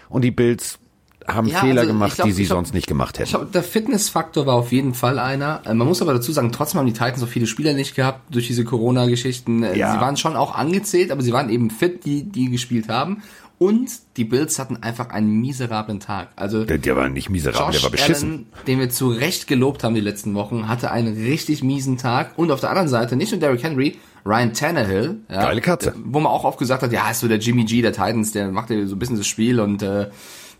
[0.09, 0.79] und die Bills
[1.27, 3.21] haben Ja, Fehler also, gemacht, ich glaub- die sie ich glaub- sonst nicht gemacht Ich
[3.21, 3.29] hätten.
[3.31, 5.61] glaube, der Fitnessfaktor war auf jeden Fall einer.
[5.65, 8.33] Äh, Man muss aber dazu sagen, trotzdem haben die Titans so viele Spieler nicht gehabt
[8.33, 9.63] durch diese Corona-Geschichten.
[9.63, 9.93] Äh, Ja.
[9.93, 13.23] Sie waren schon auch angezählt, aber sie waren eben fit, die, die gespielt haben.
[13.57, 16.27] Und die Bills hatten einfach einen miserablen Tag.
[16.35, 18.29] Also Der, der war nicht miserabel, Josh der war beschissen.
[18.29, 22.33] Allen, den wir zu Recht gelobt haben die letzten Wochen, hatte einen richtig miesen Tag.
[22.37, 25.19] Und auf der anderen Seite nicht nur Derrick Henry, Ryan Tannehill.
[25.29, 25.93] Ja, Geile Katze.
[26.03, 28.51] Wo man auch oft gesagt hat, ja, ist so der Jimmy G der Titans, der
[28.51, 30.09] macht ja so ein bisschen das Spiel und äh,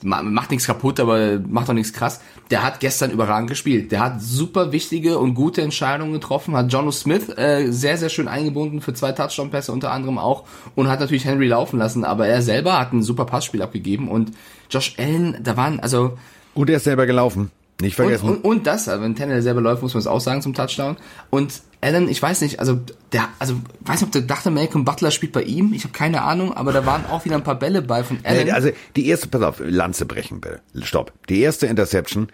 [0.05, 2.21] macht nichts kaputt, aber macht auch nichts krass.
[2.51, 3.91] Der hat gestern überragend gespielt.
[3.91, 8.27] Der hat super wichtige und gute Entscheidungen getroffen, hat Jono Smith äh, sehr, sehr schön
[8.27, 12.41] eingebunden für zwei Touchdown-Pässe unter anderem auch und hat natürlich Henry laufen lassen, aber er
[12.41, 14.31] selber hat ein super Passspiel abgegeben und
[14.69, 16.17] Josh Allen, da waren, also
[16.53, 17.51] Und er ist selber gelaufen.
[17.81, 18.29] Nicht und, vergessen.
[18.29, 20.95] und, und das, also wenn Tannehill selber läuft, muss man es auch sagen zum Touchdown.
[21.29, 22.79] Und Allen, ich weiß nicht, also
[23.11, 25.73] der, also weiß nicht, ob der dachte, Malcolm Butler spielt bei ihm.
[25.73, 28.47] Ich habe keine Ahnung, aber da waren auch wieder ein paar Bälle bei von Allen.
[28.47, 30.61] Äh, Also die erste, pass auf, Lanze brechen bitte.
[30.83, 31.11] Stopp.
[31.27, 32.29] Die erste Interception,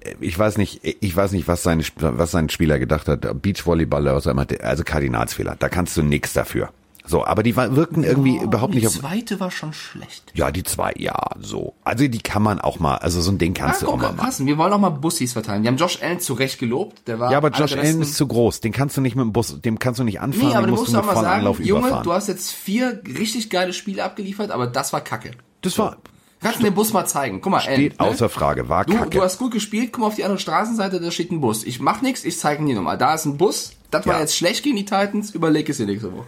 [0.00, 3.42] äh, ich weiß nicht, ich weiß nicht, was sein, was sein Spieler gedacht hat.
[3.42, 5.56] Beachvolleyball oder was er immer, also Kardinalsfehler.
[5.58, 6.70] Da kannst du nix dafür.
[7.06, 8.94] So, aber die wirkten irgendwie Oh, überhaupt nicht Die auf.
[8.98, 10.32] zweite war schon schlecht.
[10.34, 11.74] Ja, die zwei, ja, so.
[11.82, 14.12] Also die kann man auch mal, also so ein Ding kannst Ah, du auch mal
[14.12, 14.46] machen.
[14.46, 15.62] Wir wollen auch mal Bussis verteilen.
[15.62, 17.08] Wir haben Josh Allen zu Recht gelobt.
[17.08, 18.60] Der war Ja, aber Josh Allen ist zu groß.
[18.60, 20.74] Den kannst du nicht mit dem Bus, dem kannst du nicht anfahren, Nee, aber den
[20.74, 22.04] du musst musst du auch mit mal sagen, Anlauf Junge, überfahren.
[22.04, 25.32] du hast jetzt vier richtig geile Spiele abgeliefert, aber das war Kacke.
[25.62, 25.96] das war,
[26.42, 27.40] Kannst du den Bus mal zeigen?
[27.42, 27.74] Guck mal, Allen.
[27.74, 29.10] steht außer Frage, war Du, kacke.
[29.10, 31.64] du hast gut gespielt, guck mal auf die andere Straßenseite, da steht ein Bus.
[31.64, 32.96] Ich mach nichts, ich zeige ihn dir nochmal.
[32.96, 34.20] Da ist ein Bus, das war Ja.
[34.20, 36.26] jetzt schlecht gegen die Titans, überleg es dir nächste Woche.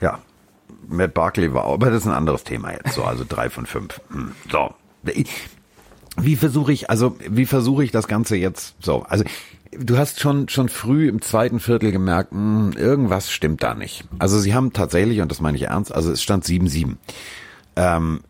[0.00, 0.18] Ja,
[0.88, 2.92] Matt Barkley war, aber das ist ein anderes Thema jetzt.
[2.94, 4.00] So, also drei von fünf.
[4.10, 4.74] Hm, So,
[6.16, 8.76] wie versuche ich, also wie versuche ich das Ganze jetzt?
[8.80, 9.24] So, also
[9.72, 14.04] du hast schon schon früh im zweiten Viertel gemerkt, hm, irgendwas stimmt da nicht.
[14.18, 16.96] Also sie haben tatsächlich, und das meine ich ernst, also es stand 7-7.
[17.76, 18.20] Ähm,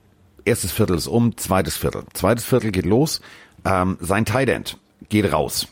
[0.44, 2.04] erstes Viertel ist um, zweites Viertel.
[2.14, 3.20] Zweites Viertel geht los.
[3.64, 5.68] Ähm, sein Tight End geht raus.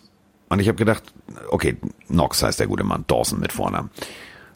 [0.48, 1.02] Und ich habe gedacht,
[1.48, 1.76] okay,
[2.08, 3.90] Knox heißt der gute Mann, Dawson mit Vornamen.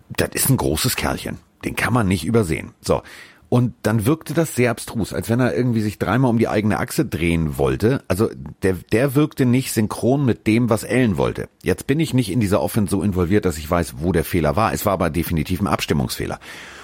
[0.09, 1.39] Das ist ein großes Kerlchen.
[1.65, 2.73] Den kann man nicht übersehen.
[2.81, 3.03] So.
[3.49, 6.81] Und dann wirkte das sehr abstrus, als wenn er irgendwie sich dreimal um die eigene
[6.81, 8.03] Achse drehen wollte.
[8.09, 8.29] Also
[8.63, 11.49] der, der wirkte nicht synchron mit dem, was Ellen wollte.
[11.63, 14.57] Jetzt bin ich nicht in dieser Offense so involviert, dass ich weiß, wo der Fehler
[14.57, 14.73] war.
[14.73, 16.41] Es war aber definitiv ein Abstimmungsfehler.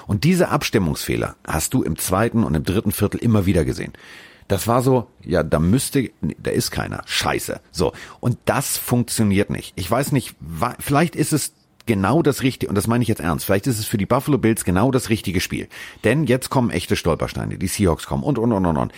[0.06, 3.92] Und diese Abstimmungsfehler hast du im zweiten und im dritten Viertel immer wieder gesehen.
[4.46, 7.02] Das war so, ja, da müsste, nee, da ist keiner.
[7.06, 7.60] Scheiße.
[7.72, 7.92] So.
[8.20, 9.72] Und das funktioniert nicht.
[9.76, 10.36] Ich weiß nicht,
[10.78, 11.54] vielleicht ist es
[11.86, 14.38] genau das Richtige, und das meine ich jetzt ernst, vielleicht ist es für die Buffalo
[14.38, 15.68] Bills genau das richtige Spiel.
[16.04, 18.92] Denn jetzt kommen echte Stolpersteine, die Seahawks kommen und, und, und, und, und.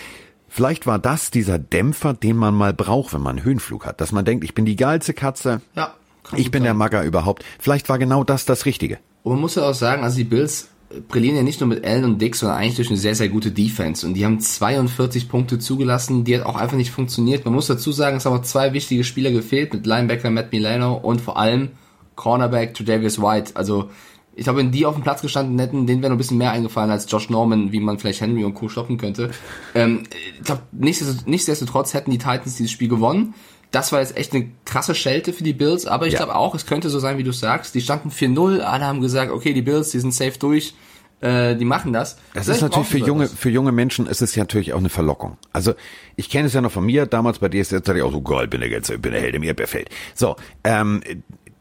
[0.48, 4.00] Vielleicht war das dieser Dämpfer, den man mal braucht, wenn man einen Höhenflug hat.
[4.00, 5.94] Dass man denkt, ich bin die geilste Katze, Ja.
[6.36, 6.64] ich bin sein.
[6.64, 7.44] der Magger überhaupt.
[7.58, 8.98] Vielleicht war genau das das Richtige.
[9.24, 10.68] Und man muss ja auch sagen, also die Bills
[11.08, 13.50] brillieren ja nicht nur mit Allen und Dix, sondern eigentlich durch eine sehr, sehr gute
[13.50, 14.06] Defense.
[14.06, 17.44] Und die haben 42 Punkte zugelassen, die hat auch einfach nicht funktioniert.
[17.44, 20.94] Man muss dazu sagen, es haben auch zwei wichtige Spieler gefehlt, mit Linebacker Matt Milano
[20.94, 21.70] und vor allem
[22.16, 23.52] Cornerback Tredavious White.
[23.54, 23.90] Also
[24.36, 26.50] ich glaube, wenn die auf dem Platz gestanden hätten, denen wäre noch ein bisschen mehr
[26.50, 28.68] eingefallen als Josh Norman, wie man vielleicht Henry und Co.
[28.68, 29.30] stoppen könnte.
[29.76, 30.04] Ähm,
[30.38, 33.34] ich glaube, nichtsdestotrotz, hätten die Titans dieses Spiel gewonnen.
[33.70, 36.20] Das war jetzt echt eine krasse Schelte für die Bills, aber ich Ja.
[36.20, 37.74] glaube auch, es könnte so sein, wie du sagst.
[37.74, 40.74] Die standen 4-0, alle haben gesagt, okay, die Bills, die sind safe durch,
[41.20, 42.14] äh, die machen das.
[42.34, 43.32] Das Vielleicht ist natürlich für junge, das.
[43.34, 45.38] für junge Menschen ist es ja natürlich auch eine Verlockung.
[45.52, 45.74] Also
[46.14, 48.46] ich kenne es ja noch von mir, damals bei DSS hatte ich auch so, geil,
[48.46, 49.88] bin der Geld, bin der Held im Erdbeerfeld.
[50.14, 51.02] So, ähm,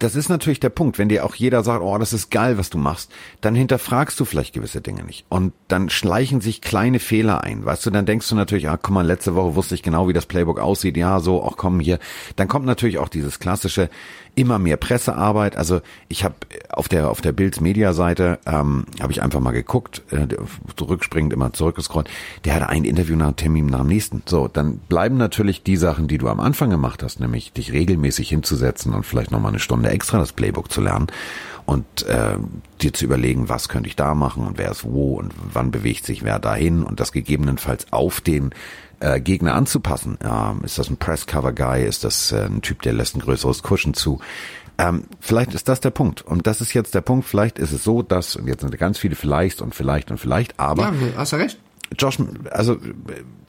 [0.03, 2.69] das ist natürlich der Punkt, wenn dir auch jeder sagt, oh, das ist geil, was
[2.69, 5.25] du machst, dann hinterfragst du vielleicht gewisse Dinge nicht.
[5.29, 8.93] Und dann schleichen sich kleine Fehler ein, weißt du, dann denkst du natürlich, ah, guck
[8.93, 11.99] mal, letzte Woche wusste ich genau, wie das Playbook aussieht, ja, so, auch komm hier.
[12.35, 13.89] Dann kommt natürlich auch dieses klassische,
[14.35, 15.55] immer mehr Pressearbeit.
[15.55, 16.35] Also ich habe
[16.69, 20.27] auf der auf der Bills Media Seite ähm, habe ich einfach mal geguckt, äh,
[20.75, 22.09] zurückspringend immer zurückgescrollt.
[22.45, 24.23] Der hatte ein Interview nach dem Termin nach dem nächsten.
[24.25, 28.29] So, dann bleiben natürlich die Sachen, die du am Anfang gemacht hast, nämlich dich regelmäßig
[28.29, 31.07] hinzusetzen und vielleicht noch mal eine Stunde extra das Playbook zu lernen
[31.65, 32.37] und äh,
[32.81, 36.05] dir zu überlegen, was könnte ich da machen und wer ist wo und wann bewegt
[36.05, 38.51] sich wer dahin und das gegebenenfalls auf den
[39.03, 40.17] äh, Gegner anzupassen.
[40.23, 41.85] Ähm, ist das ein Press-Cover-Guy?
[41.85, 44.19] Ist das äh, ein Typ, der lässt ein größeres Cushion zu?
[44.77, 46.21] Ähm, vielleicht ist das der Punkt.
[46.23, 47.25] Und das ist jetzt der Punkt.
[47.25, 50.59] Vielleicht ist es so, dass, und jetzt sind ganz viele vielleicht und vielleicht und vielleicht,
[50.59, 51.59] aber Ja, hast du recht.
[51.97, 52.17] Josh,
[52.49, 52.77] also äh,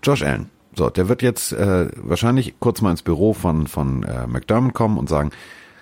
[0.02, 4.26] Josh Allen, so, der wird jetzt äh, wahrscheinlich kurz mal ins Büro von von äh,
[4.26, 5.30] McDermott kommen und sagen,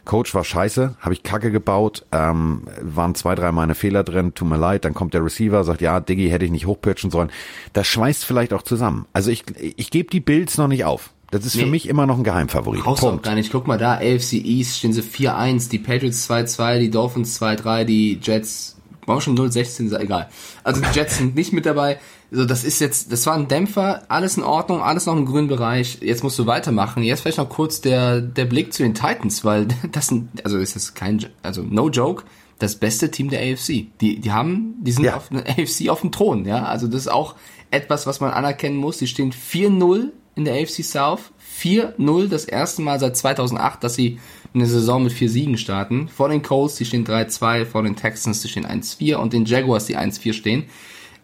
[0.05, 4.49] Coach war scheiße, habe ich Kacke gebaut, ähm, waren zwei, drei meine Fehler drin, tut
[4.49, 7.31] mir leid, dann kommt der Receiver, sagt, ja, Diggi, hätte ich nicht hochpitchen sollen.
[7.73, 9.07] Das schweißt vielleicht auch zusammen.
[9.13, 9.45] Also ich,
[9.77, 11.11] ich gebe die Bills noch nicht auf.
[11.31, 11.71] Das ist für Nee.
[11.71, 12.83] mich immer noch ein Geheimfavorit.
[12.83, 13.25] Brauchst du auch Punkt.
[13.25, 13.51] gar nicht.
[13.53, 18.19] Guck mal da, AFC East stehen sie 4-1, die Patriots 2-2, die Dolphins 2-3, die
[18.23, 20.29] Jets, warum schon 0-16, ist egal.
[20.63, 21.99] Also die Jets sind nicht mit dabei.
[22.35, 25.49] So, das ist jetzt, das war ein Dämpfer, alles in Ordnung, alles noch im grünen
[25.49, 25.99] Bereich.
[26.01, 27.03] Jetzt musst du weitermachen.
[27.03, 30.75] Jetzt vielleicht noch kurz der, der Blick zu den Titans, weil das sind, also ist
[30.75, 32.25] das kein, also no joke,
[32.59, 33.87] das beste Team der AFC.
[34.01, 35.17] Die, die haben, die sind Ja.
[35.17, 36.65] auf der AFC auf dem Thron, ja.
[36.65, 37.35] Also das ist auch
[37.71, 38.97] etwas, was man anerkennen muss.
[38.97, 41.33] Die stehen 4-0 in der AFC South.
[41.61, 44.19] 4-0, das erste Mal seit 2008, dass sie
[44.55, 46.09] eine Saison mit vier Siegen starten.
[46.09, 49.85] Vor den Colts, die stehen 3-2, vor den Texans, die stehen 1-4 und den Jaguars,
[49.85, 50.65] die 1-4 stehen.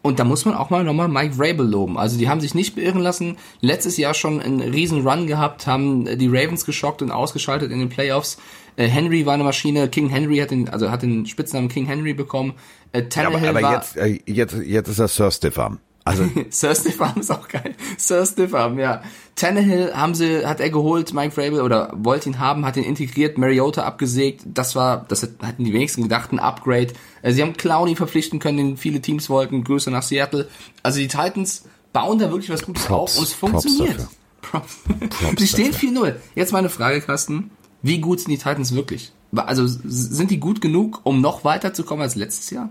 [0.02, 1.98] Und da muss man auch mal nochmal Mike Vrabel loben.
[1.98, 3.36] Also die haben sich nicht beirren lassen.
[3.60, 7.88] Letztes Jahr schon einen riesen Run gehabt, haben die Ravens geschockt und ausgeschaltet in den
[7.88, 8.38] Playoffs.
[8.76, 9.88] Äh, Henry war eine Maschine.
[9.88, 12.54] King Henry hat den, also hat den Spitznamen King Henry bekommen.
[12.92, 15.80] Äh, Ja, aber, Tannehill aber war, jetzt, äh, jetzt, jetzt ist er Sir Stiffarm.
[16.08, 17.74] Also Sir Stiffarm ist auch geil.
[17.98, 19.02] Sir Stiffarm, ja.
[19.36, 23.36] Tannehill haben sie, hat er geholt, Mike Vrabel, oder wollte ihn haben, hat ihn integriert,
[23.36, 24.42] Mariota abgesägt.
[24.46, 26.94] Das war, das hatten die wenigsten gedacht, ein Upgrade.
[27.20, 29.64] Äh, Sie haben Clowney verpflichten können, den viele Teams wollten.
[29.64, 30.48] Grüße nach Seattle.
[30.82, 34.08] Also die Titans bauen da wirklich was Gutes Props, auf und es funktioniert.
[34.40, 34.78] Props.
[35.10, 35.90] Props Sie stehen dafür.
[35.90, 36.14] 4-0.
[36.34, 37.50] Jetzt meine Frage, Carsten.
[37.82, 39.12] Wie gut sind die Titans wirklich?
[39.36, 42.70] Also sind die gut genug, um noch weiterzukommen als letztes Jahr?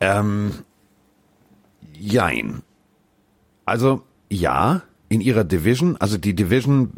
[0.00, 0.52] Ähm,
[1.98, 2.62] jein.
[3.64, 6.90] Also, ja, in ihrer Division, also die Division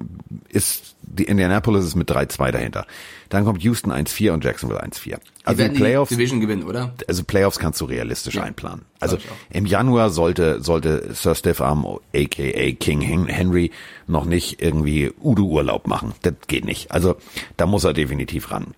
[0.48, 2.86] ist, die Indianapolis ist mit 3-2 dahinter.
[3.28, 5.18] Dann kommt Houston 1-4 und Jacksonville 1-4.
[5.44, 6.92] Also die Playoffs, die Division gewinnen, oder?
[7.08, 8.84] Also Playoffs kannst du realistisch ja, einplanen.
[8.98, 9.18] Also
[9.50, 13.70] im Januar sollte, sollte Sir Stiff Arm, aka King Henry,
[14.08, 16.12] noch nicht irgendwie Udo-Urlaub machen.
[16.22, 16.90] Das geht nicht.
[16.90, 17.16] Also
[17.56, 18.74] da muss er definitiv ran.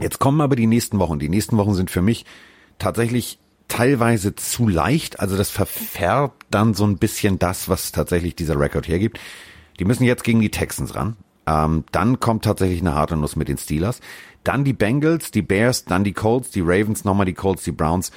[0.00, 1.20] Jetzt kommen aber die nächsten Wochen.
[1.20, 2.26] Die nächsten Wochen sind für mich
[2.78, 5.20] tatsächlich teilweise zu leicht.
[5.20, 9.18] Also das verfärbt dann so ein bisschen das, was tatsächlich dieser Rekord hergibt.
[9.78, 11.16] Die müssen jetzt gegen die Texans ran.
[11.46, 14.00] Ähm, dann kommt tatsächlich eine harte Nuss mit den Steelers.
[14.44, 18.12] Dann die Bengals, die Bears, dann die Colts, die Ravens, nochmal die Colts, die Browns.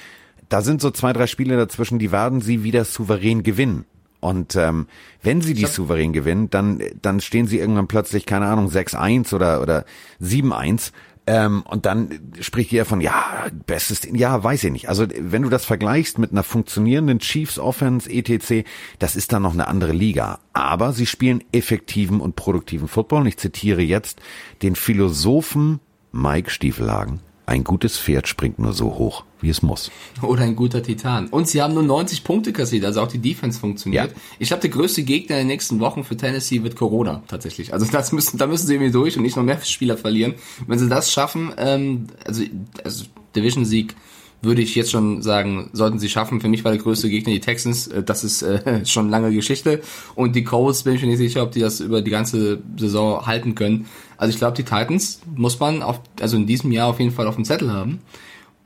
[0.48, 3.86] Da sind so zwei, drei Spiele dazwischen, die werden sie wieder souverän gewinnen.
[4.20, 4.88] Und ähm,
[5.22, 9.62] wenn sie die souverän gewinnen, dann, dann stehen sie irgendwann plötzlich, keine Ahnung, 6-1 oder,
[9.62, 9.86] oder
[10.22, 10.92] 7-1
[11.30, 14.90] ähm, und dann spricht jeder von, ja, bestes, ja, weiß ich nicht.
[14.90, 19.54] Also wenn du das vergleichst mit einer funktionierenden Chiefs Offense, etc., das ist dann noch
[19.54, 20.40] eine andere Liga.
[20.54, 23.22] Aber sie spielen effektiven und produktiven Football.
[23.22, 24.20] Und ich zitiere jetzt
[24.64, 25.80] den Philosophen
[26.12, 27.20] Mike Stiefelhagen.
[27.50, 29.90] Ein gutes Pferd springt nur so hoch, wie es muss.
[30.22, 31.30] Oder ein guter Titan.
[31.30, 34.12] Und sie haben nur 90 Punkte kassiert, also auch die Defense funktioniert.
[34.12, 34.18] Ja.
[34.38, 37.74] Ich glaube, der größte Gegner in den nächsten Wochen für Tennessee wird Corona tatsächlich.
[37.74, 40.36] Also das müssen, da müssen sie irgendwie durch und nicht noch mehr Spieler verlieren.
[40.68, 42.44] Wenn sie das schaffen, ähm, also,
[42.84, 43.96] also Division-Sieg
[44.42, 46.40] würde ich jetzt schon sagen, sollten sie schaffen.
[46.40, 47.88] Für mich war der größte Gegner die Texans.
[47.88, 49.82] Äh, das ist äh, schon lange Geschichte.
[50.16, 53.26] Und die Colts bin ich mir nicht sicher, ob die das über die ganze Saison
[53.26, 53.88] halten können.
[54.18, 57.28] Also ich glaube, die Titans muss man auf, also in diesem Jahr auf jeden Fall
[57.28, 58.00] auf dem Zettel haben.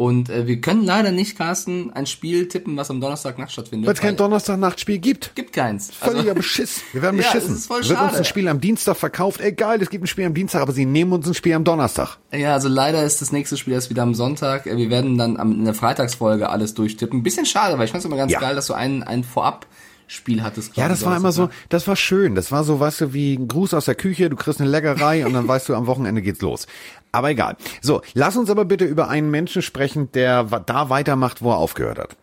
[0.03, 3.87] Und äh, wir können leider nicht, Carsten, ein Spiel tippen, was am Donnerstagnacht stattfindet.
[3.87, 5.33] Weil es kein Donnerstagnachtspiel gibt.
[5.33, 5.91] Gibt keins.
[5.91, 6.81] Völliger also, Beschiss.
[6.91, 7.39] Wir werden beschissen.
[7.39, 9.39] Ja, das ist voll Wird uns ein Spiel am Dienstag verkauft.
[9.39, 12.17] Egal, es gibt ein Spiel am Dienstag, aber sie nehmen uns ein Spiel am Donnerstag.
[12.33, 14.65] Ja, also leider ist das nächste Spiel erst wieder am Sonntag.
[14.65, 17.19] Wir werden dann am, in der Freitagsfolge alles durchtippen.
[17.19, 18.41] Ein bisschen schade, weil ich fand es immer ganz ja.
[18.41, 19.67] geil, dass du einen, einen vorab
[20.13, 20.75] Spiel hattest.
[20.77, 22.35] Ja, das war immer so, das war schön.
[22.35, 25.25] Das war so, weißt du, wie ein Gruß aus der Küche, du kriegst eine Leckerei
[25.25, 26.67] und dann weißt du, am Wochenende geht's los.
[27.11, 27.57] Aber egal.
[27.81, 31.99] So, lass uns aber bitte über einen Menschen sprechen, der da weitermacht, wo er aufgehört
[31.99, 32.15] hat.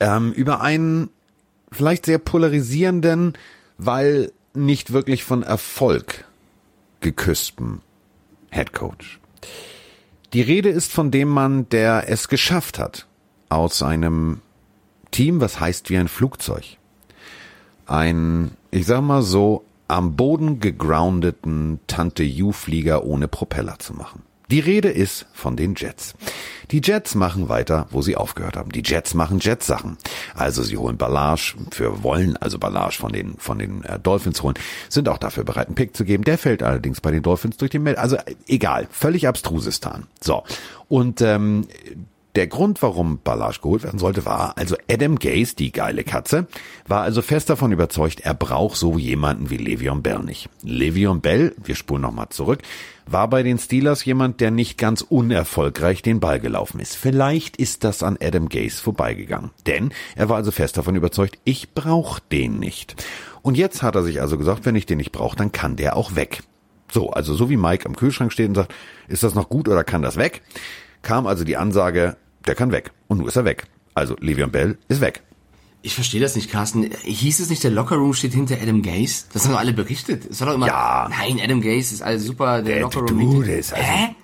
[0.00, 1.10] Ähm, über einen
[1.72, 3.34] vielleicht sehr polarisierenden,
[3.76, 6.24] weil nicht wirklich von Erfolg
[7.00, 7.80] geküssten
[8.50, 9.20] Head Coach.
[10.32, 13.06] Die Rede ist von dem Mann, der es geschafft hat,
[13.48, 14.40] aus einem
[15.10, 16.77] Team, was heißt wie ein Flugzeug,
[17.88, 24.22] ein, ich sag mal so, am Boden gegroundeten Tante U-Flieger ohne Propeller zu machen.
[24.50, 26.14] Die Rede ist von den Jets.
[26.70, 28.72] Die Jets machen weiter, wo sie aufgehört haben.
[28.72, 29.98] Die Jets machen Jets-Sachen.
[30.34, 34.54] Also sie holen Ballage, für wollen also Ballage von den von den äh, Dolphins holen,
[34.88, 36.24] sind auch dafür bereit, einen Pick zu geben.
[36.24, 37.98] Der fällt allerdings bei den Dolphins durch den Meld.
[37.98, 40.06] Also äh, egal, völlig abstrusistan.
[40.20, 40.44] So
[40.88, 41.66] und ähm,
[42.34, 46.46] der Grund, warum Ballage geholt werden sollte, war also Adam Gaze, die geile Katze,
[46.86, 50.48] war also fest davon überzeugt, er braucht so jemanden wie Le'Veon Bell nicht.
[50.64, 52.60] Le'Veon Bell, wir spulen nochmal zurück,
[53.06, 56.96] war bei den Steelers jemand, der nicht ganz unerfolgreich den Ball gelaufen ist.
[56.96, 59.50] Vielleicht ist das an Adam Gaze vorbeigegangen.
[59.66, 63.02] Denn er war also fest davon überzeugt, ich brauche den nicht.
[63.42, 65.96] Und jetzt hat er sich also gesagt, wenn ich den nicht brauche, dann kann der
[65.96, 66.42] auch weg.
[66.90, 68.74] So, also so wie Mike am Kühlschrank steht und sagt,
[69.08, 70.42] ist das noch gut oder kann das weg?
[71.08, 72.90] Kam also die Ansage, der kann weg.
[73.06, 73.64] Und nun ist er weg.
[73.94, 75.22] Also Le'Veon Bell ist weg.
[75.80, 76.90] Ich verstehe das nicht, Carsten.
[77.02, 79.24] Hieß es nicht, der Lockerroom steht hinter Adam Gaze?
[79.32, 80.26] Das haben doch alle berichtet.
[80.30, 81.08] Es war doch immer, ja.
[81.08, 83.18] nein, Adam Gaze ist alles super, der, der Lockerroom.
[83.18, 84.16] Du, der ist also, Hä?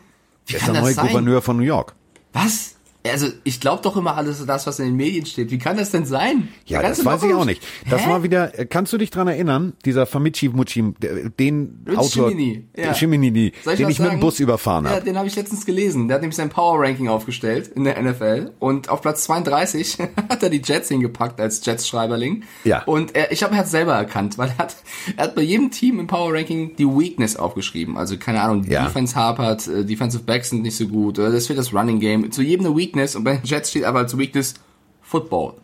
[0.44, 1.06] Wie der ist der neue sein?
[1.06, 1.94] Gouverneur von New York.
[2.34, 2.73] Was?
[3.06, 5.50] Also ich glaube doch immer alles das, was in den Medien steht.
[5.50, 6.48] Wie kann das denn sein?
[6.64, 7.62] Ja, das weiß ich auch nicht.
[7.90, 8.08] Das Hä?
[8.08, 10.94] war wieder, äh, kannst du dich dran erinnern, dieser Famici Mucci,
[11.38, 12.92] den Rich Autor, Chimini, ja.
[12.92, 14.04] Ich den ich sagen?
[14.04, 14.96] mit dem Bus überfahren habe.
[14.96, 16.08] Ja, den habe ich letztens gelesen.
[16.08, 19.98] Der hat nämlich sein Power Ranking aufgestellt in der NFL und auf Platz 32
[20.30, 22.44] hat er die Jets hingepackt als Jets-Schreiberling.
[22.64, 22.84] Ja.
[22.84, 24.76] Und er, ich habe, er hat selber erkannt, weil er hat,
[25.18, 27.98] er hat bei jedem Team im Power Ranking die Weakness aufgeschrieben.
[27.98, 28.86] Also keine Ahnung, ja.
[28.86, 32.30] Defense hapert, äh, Defensive Backs sind nicht so gut, oder das fehlt das Running Game.
[32.30, 34.54] Zu jedem eine Weakness Weakness und bei den Jets steht aber als Weakness
[35.02, 35.54] Football.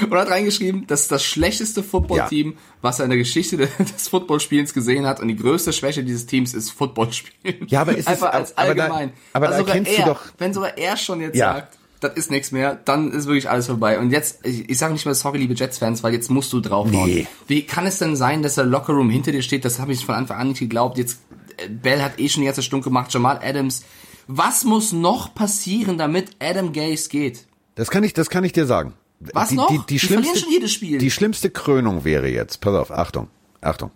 [0.10, 2.56] und hat reingeschrieben, das ist das schlechteste Footballteam, ja.
[2.82, 5.20] was er in der Geschichte des Footballspielens gesehen hat.
[5.20, 7.66] Und die größte Schwäche dieses Teams ist Footballspielen.
[7.68, 9.12] Ja, aber ist Einfach es, als allgemein.
[9.32, 10.20] Aber da, aber also da erkennst er, du doch.
[10.38, 11.54] Wenn sogar er schon jetzt ja.
[11.54, 13.98] sagt, das ist nichts mehr, dann ist wirklich alles vorbei.
[13.98, 17.06] Und jetzt, ich, ich sage nicht mal sorry, liebe Jets-Fans, weil jetzt musst du draufhauen.
[17.06, 17.26] Nee.
[17.46, 19.64] Wie kann es denn sein, dass der Lockerroom hinter dir steht?
[19.64, 20.98] Das habe ich von Anfang an nicht geglaubt.
[20.98, 21.20] Jetzt,
[21.56, 23.82] äh, Bell hat eh schon die erste Stunde gemacht, Jamal Adams
[24.26, 27.46] was muss noch passieren, damit Adam Gaze geht?
[27.74, 28.94] Das kann ich, das kann ich dir sagen.
[29.20, 29.68] Was die, noch?
[29.68, 30.98] Die, die, die schlimmste, schon jedes Spiel.
[30.98, 33.28] Die schlimmste Krönung wäre jetzt, pass auf, Achtung,
[33.60, 33.90] Achtung.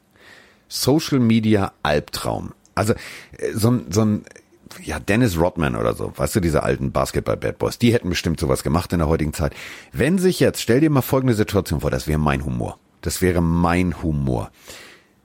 [0.68, 2.52] Social Media Albtraum.
[2.74, 4.24] Also äh, so ein, so ein
[4.82, 8.62] ja, Dennis Rodman oder so, weißt du, diese alten Basketball-Bad Boys, die hätten bestimmt sowas
[8.62, 9.52] gemacht in der heutigen Zeit.
[9.92, 12.78] Wenn sich jetzt, stell dir mal folgende Situation vor, das wäre mein Humor.
[13.00, 14.50] Das wäre mein Humor.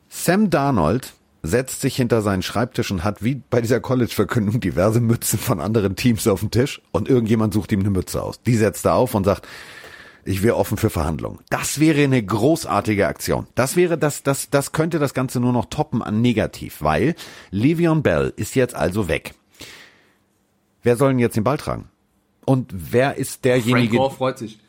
[0.09, 1.13] Sam Darnold
[1.47, 5.95] setzt sich hinter seinen Schreibtisch und hat wie bei dieser College-Verkündung diverse Mützen von anderen
[5.95, 8.41] Teams auf dem Tisch und irgendjemand sucht ihm eine Mütze aus.
[8.41, 9.47] Die setzt er auf und sagt,
[10.25, 11.39] ich wäre offen für Verhandlungen.
[11.49, 13.47] Das wäre eine großartige Aktion.
[13.53, 17.15] Das wäre das, das, das könnte das Ganze nur noch toppen an negativ, weil
[17.51, 19.35] Le'Veon Bell ist jetzt also weg.
[20.81, 21.89] Wer soll denn jetzt den Ball tragen?
[22.45, 23.87] Und wer ist derjenige?
[23.87, 24.59] Frank Gore freut sich.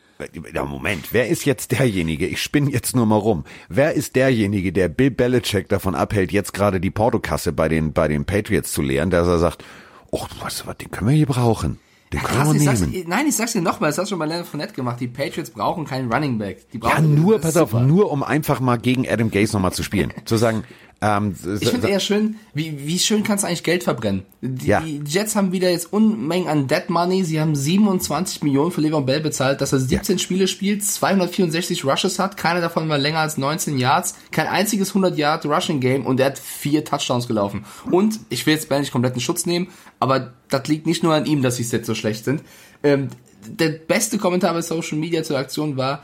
[0.54, 2.26] Ja, Moment, wer ist jetzt derjenige?
[2.26, 3.44] Ich spinne jetzt nur mal rum.
[3.68, 8.08] Wer ist derjenige, der Bill Belichick davon abhält, jetzt gerade die Portokasse bei den, bei
[8.08, 9.62] den Patriots zu leeren, dass er sagt,
[10.10, 11.78] oh, weißt du was, den können wir hier brauchen.
[12.12, 14.26] Den können Krass, ich sag's, nein, ich sag's dir nochmal, das hast du schon bei
[14.26, 15.00] Leonard Fournette gemacht.
[15.00, 16.70] Die Patriots brauchen keinen Running Back.
[16.70, 17.82] Die Ja, brauchen nur, das pass ist auf, super.
[17.82, 20.12] nur um einfach mal gegen Adam Gase nochmal zu spielen.
[20.24, 20.62] zu sagen,
[21.02, 24.22] ähm, Ich finde eher schön, wie, wie schön kannst du eigentlich Geld verbrennen?
[24.40, 24.80] Die, Ja.
[24.80, 27.24] die Jets haben wieder jetzt Unmengen an Dead Money.
[27.24, 32.18] Sie haben 27 Millionen für Le'Veon Bell bezahlt, dass er 17 Spiele spielt, 264 Rushes
[32.18, 36.20] hat, keiner davon war länger als 19 Yards, kein einziges 100 Yard Rushing Game und
[36.20, 37.64] er hat vier Touchdowns gelaufen.
[37.90, 39.68] Und ich will jetzt Bell nicht komplett in Schutz nehmen,
[40.00, 42.42] aber das liegt nicht nur an ihm, dass die Sets so schlecht sind.
[42.82, 43.08] Ähm,
[43.46, 46.02] der beste Kommentar bei Social Media zur Aktion war,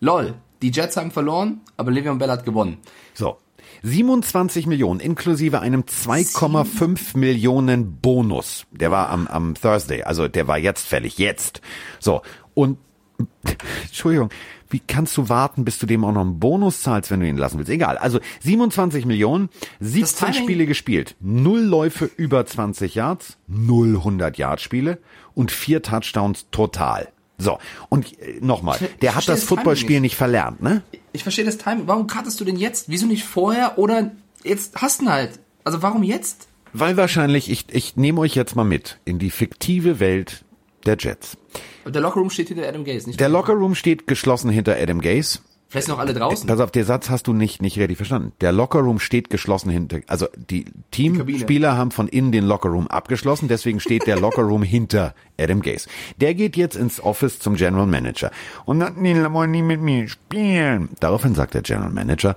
[0.00, 2.78] lol, die Jets haben verloren, aber Le'Veon Bell hat gewonnen.
[3.14, 3.38] So.
[3.82, 8.64] 27 Millionen inklusive einem 2,5 Millionen Bonus.
[8.70, 11.60] Der war am, am Thursday, also der war jetzt fällig, jetzt.
[11.98, 12.22] So.
[12.54, 12.78] Und,
[13.84, 14.30] Entschuldigung,
[14.70, 17.36] wie kannst du warten, bis du dem auch noch einen Bonus zahlst, wenn du ihn
[17.36, 17.70] lassen willst?
[17.70, 17.96] Egal.
[17.98, 19.48] Also 27 Millionen,
[19.80, 24.98] 17 Timing- Spiele gespielt, null Läufe über 20 Yards, null 100 Yard Spiele
[25.34, 27.08] und vier Touchdowns total.
[27.38, 27.58] So.
[27.88, 30.02] Und äh, nochmal, der hat das Footballspiel nicht.
[30.02, 30.82] nicht verlernt, ne?
[31.12, 31.86] Ich verstehe das Timing.
[31.86, 32.88] Warum cuttest du den jetzt?
[32.88, 35.38] Wieso nicht vorher oder jetzt hast du ihn halt?
[35.64, 36.48] Also warum jetzt?
[36.72, 40.44] Weil wahrscheinlich, ich, ich nehme euch jetzt mal mit in die fiktive Welt
[40.86, 41.36] der Jets.
[41.84, 43.20] Aber Der Lockerroom steht hinter Adam Gaze, nicht?
[43.20, 45.40] Der Lockerroom steht geschlossen hinter Adam Gase.
[45.68, 46.46] Vielleicht noch alle draußen.
[46.46, 48.32] Pass auf, der Satz hast du nicht, nicht richtig verstanden.
[48.40, 50.66] Der Lockerroom steht geschlossen hinter, also die.
[50.92, 55.88] Teamspieler haben von innen den Lockerroom abgeschlossen, deswegen steht der Lockerroom hinter Adam Gase.
[56.20, 58.30] Der geht jetzt ins Office zum General Manager.
[58.64, 60.90] Und dann, die wollen nie mit mir spielen.
[61.00, 62.36] Daraufhin sagt der General Manager,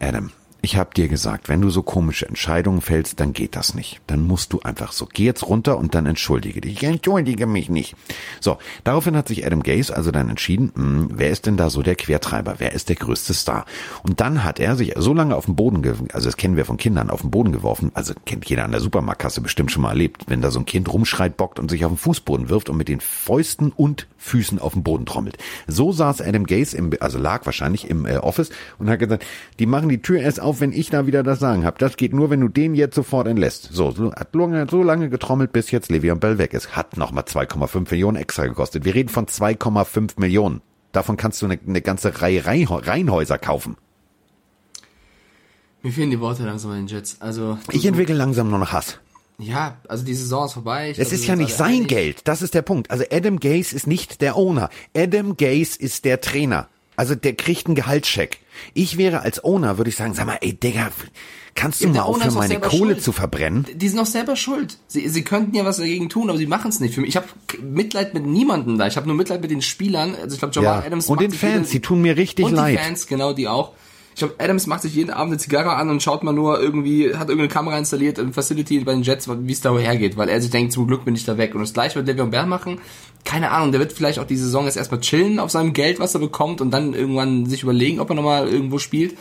[0.00, 0.30] Adam,
[0.64, 4.00] ich hab dir gesagt, wenn du so komische Entscheidungen fällst, dann geht das nicht.
[4.06, 5.06] Dann musst du einfach so.
[5.12, 6.72] Geh jetzt runter und dann entschuldige dich.
[6.72, 7.94] Ich entschuldige mich nicht.
[8.40, 11.82] So, daraufhin hat sich Adam Gase also dann entschieden, mh, wer ist denn da so
[11.82, 12.56] der Quertreiber?
[12.58, 13.66] Wer ist der größte Star?
[14.02, 16.78] Und dann hat er sich so lange auf den Boden, also das kennen wir von
[16.78, 17.90] Kindern, auf den Boden geworfen.
[17.94, 20.92] Also kennt jeder an der Supermarktkasse bestimmt schon mal erlebt, wenn da so ein Kind
[20.92, 24.72] rumschreit, bockt und sich auf den Fußboden wirft und mit den Fäusten und Füßen auf
[24.72, 25.36] den Boden trommelt.
[25.66, 28.48] So saß Adam Gase im, also lag wahrscheinlich im äh, Office
[28.78, 29.24] und hat gesagt,
[29.58, 31.76] die machen die Tür erst auf, wenn ich da wieder das Sagen habe.
[31.78, 33.68] Das geht nur, wenn du den jetzt sofort entlässt.
[33.72, 36.76] So, so hat lange, so lange getrommelt, bis jetzt Le'Veon Bell weg ist.
[36.76, 38.84] Hat nochmal 2,5 Millionen extra gekostet.
[38.84, 40.60] Wir reden von 2,5 Millionen.
[40.92, 43.76] Davon kannst du eine, eine ganze Reihe Reihenhä- Reihenhäuser kaufen.
[45.82, 47.20] Mir fehlen die Worte langsam bei den Jets.
[47.20, 48.98] Also Ich entwickle langsam nur noch Hass.
[49.38, 50.90] ja, also die Saison ist vorbei.
[50.90, 51.88] Ich Es glaub, ist ja nicht sein einig.
[51.88, 52.28] Geld.
[52.28, 52.90] Das ist der Punkt.
[52.90, 54.70] Also Adam Gase ist nicht der Owner.
[54.96, 56.68] Adam Gase ist der Trainer.
[56.96, 58.38] Also der kriegt einen Gehaltscheck.
[58.72, 60.90] Ich wäre als Owner, würde ich sagen, sag mal, ey Digga,
[61.56, 63.02] kannst du Ja, mal aufhören, meine Kohle schuld.
[63.02, 63.66] zu verbrennen?
[63.74, 64.78] Die sind auch selber schuld.
[64.86, 66.94] Sie, sie könnten ja was dagegen tun, aber sie machen es nicht.
[66.94, 67.26] Für mich, ich habe
[67.62, 68.86] Mitleid mit niemandem da.
[68.86, 70.14] Ich habe nur Mitleid mit den Spielern.
[70.14, 70.86] Also ich glaube, Jamal Ja.
[70.86, 72.78] Adams Und den Fans, die tun mir richtig und leid.
[72.78, 73.72] die Fans, genau, die auch.
[74.14, 77.14] Ich glaube, Adams macht sich jeden Abend eine Zigarre an und schaut mal nur irgendwie,
[77.16, 80.40] hat irgendeine Kamera installiert im Facility bei den Jets, wie es da hergeht, weil er
[80.40, 81.54] sich denkt, zum Glück bin ich da weg.
[81.54, 82.78] Und das gleiche wird Le'Veon Bell machen.
[83.24, 86.14] Keine Ahnung, der wird vielleicht auch die Saison jetzt erstmal chillen auf seinem Geld, was
[86.14, 89.16] er bekommt und dann irgendwann sich überlegen, ob er nochmal irgendwo spielt.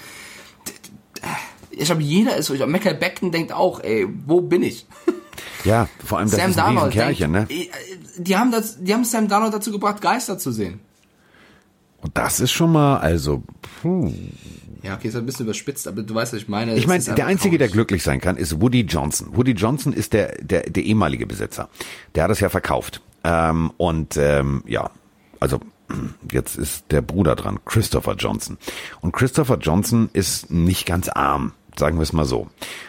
[1.72, 2.54] Ich glaube, jeder ist so.
[2.54, 4.86] Ich glaube, Michael Beckton denkt auch, ey, wo bin ich?
[5.66, 7.48] Ja, vor allem das Sam ist ein Darnold Riesenkerlchen, ne?
[7.50, 7.70] denkt,
[8.18, 10.82] die haben das, die haben Sam Darnold dazu gebracht, Geister zu sehen.
[12.02, 13.44] Und das ist schon mal, also,
[13.82, 14.12] puh.
[14.84, 16.76] Ja, okay, ist ein bisschen überspitzt, aber du weißt, was ich meine.
[16.76, 19.30] Ich meine, ist der Einzige, der glücklich sein kann, ist Woody Johnson.
[19.32, 21.70] Woody Johnson ist der, der, der ehemalige Besitzer.
[22.16, 23.02] Der hat es ja verkauft.
[23.24, 24.92] Ähm, und ähm, ja,
[25.40, 25.62] also
[26.32, 28.58] jetzt ist der Bruder dran, Christopher Johnson.
[29.00, 32.48] Und Christopher Johnson ist nicht ganz arm, sagen wir es mal so.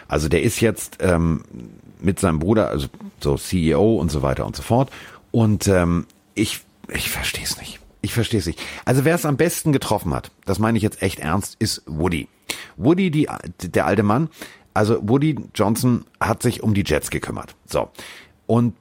[0.09, 1.43] Also der ist jetzt ähm,
[2.01, 2.87] mit seinem Bruder, also
[3.21, 4.91] so CEO und so weiter und so fort.
[5.31, 7.79] Und ähm, ich, ich verstehe es nicht.
[8.05, 8.61] Ich verstehe es nicht.
[8.85, 12.27] Also wer es am besten getroffen hat, das meine ich jetzt echt ernst, ist Woody.
[12.77, 13.27] Woody, die,
[13.63, 14.29] der alte Mann,
[14.75, 17.55] also Woody Johnson hat sich um die Jets gekümmert.
[17.65, 17.89] So.
[18.45, 18.75] Und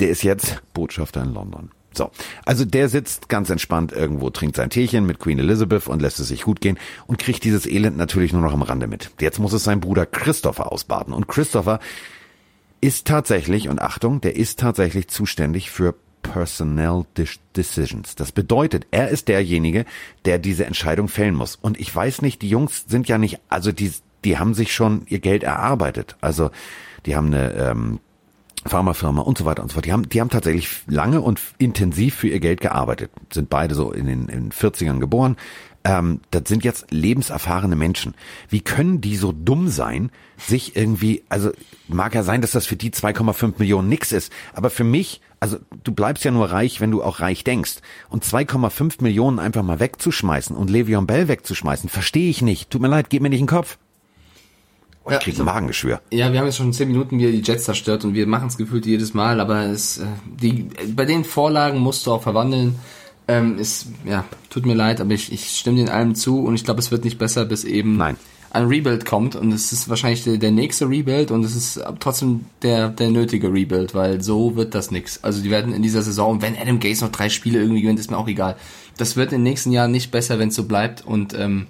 [0.00, 1.70] der ist jetzt Botschafter in London.
[1.92, 2.10] So,
[2.46, 6.28] also der sitzt ganz entspannt irgendwo, trinkt sein Teechen mit Queen Elizabeth und lässt es
[6.28, 9.10] sich gut gehen und kriegt dieses Elend natürlich nur noch am Rande mit.
[9.20, 11.12] Jetzt muss es sein Bruder Christopher ausbaden.
[11.12, 11.78] Und Christopher,
[12.82, 17.04] ist tatsächlich, und Achtung, der ist tatsächlich zuständig für Personnel
[17.56, 18.14] Decisions.
[18.14, 19.84] Das bedeutet, er ist derjenige,
[20.24, 21.56] der diese Entscheidung fällen muss.
[21.56, 23.92] Und ich weiß nicht, die Jungs sind ja nicht, also die,
[24.24, 26.16] die haben sich schon ihr Geld erarbeitet.
[26.20, 26.50] Also
[27.06, 28.00] die haben eine ähm,
[28.64, 29.86] Pharmafirma und so weiter und so fort.
[29.86, 33.10] Die haben, die haben tatsächlich lange und intensiv für ihr Geld gearbeitet.
[33.32, 35.36] Sind beide so in den, in den 40ern geboren.
[35.84, 38.14] Ähm, das sind jetzt lebenserfahrene Menschen.
[38.48, 41.50] Wie können die so dumm sein, sich irgendwie, also
[41.88, 45.58] mag ja sein, dass das für die 2,5 Millionen nix ist, aber für mich, also
[45.82, 47.78] du bleibst ja nur reich, wenn du auch reich denkst.
[48.08, 52.70] Und 2,5 Millionen einfach mal wegzuschmeißen und Le'Veon Bell wegzuschmeißen, verstehe ich nicht.
[52.70, 53.76] Tut mir leid, geht mir nicht in den Kopf.
[55.04, 56.00] Oh, ich krieg ein Magengeschwür.
[56.12, 58.56] Ja, wir haben jetzt schon zehn Minuten wieder die Jets zerstört und wir machen es
[58.56, 60.04] gefühlt jedes Mal, aber es, äh,
[60.40, 62.76] die, bei den Vorlagen musst du auch verwandeln.
[63.26, 66.64] Ähm, ist, ja, tut mir leid, aber ich, ich stimme den allem zu und ich
[66.64, 68.16] glaube, es wird nicht besser, bis eben Nein.
[68.52, 72.44] Ein Rebuild kommt und es ist wahrscheinlich der, der nächste Rebuild und es ist trotzdem
[72.60, 75.24] der, der nötige Rebuild, weil so wird das nix.
[75.24, 78.10] Also die werden in dieser Saison, wenn Adam Gaze noch drei Spiele irgendwie gewinnt, ist
[78.10, 78.56] mir auch egal.
[78.98, 81.66] Das wird in den nächsten Jahren nicht besser, wenn es so bleibt und ähm,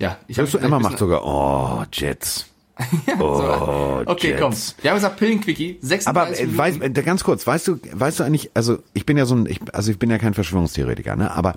[0.00, 2.46] ja, ich habe Emma macht sogar, oh, Jets.
[3.06, 4.40] ja, oh, okay, Jets.
[4.40, 4.82] komm.
[4.82, 8.24] Wir haben gesagt Pillenquickie, 36 Aber äh, weiß, äh, ganz kurz, weißt du, weißt du
[8.24, 11.30] eigentlich, also ich bin ja so ein, ich, also ich bin ja kein Verschwörungstheoretiker, ne?
[11.30, 11.54] Aber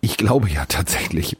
[0.00, 1.36] ich glaube ja tatsächlich,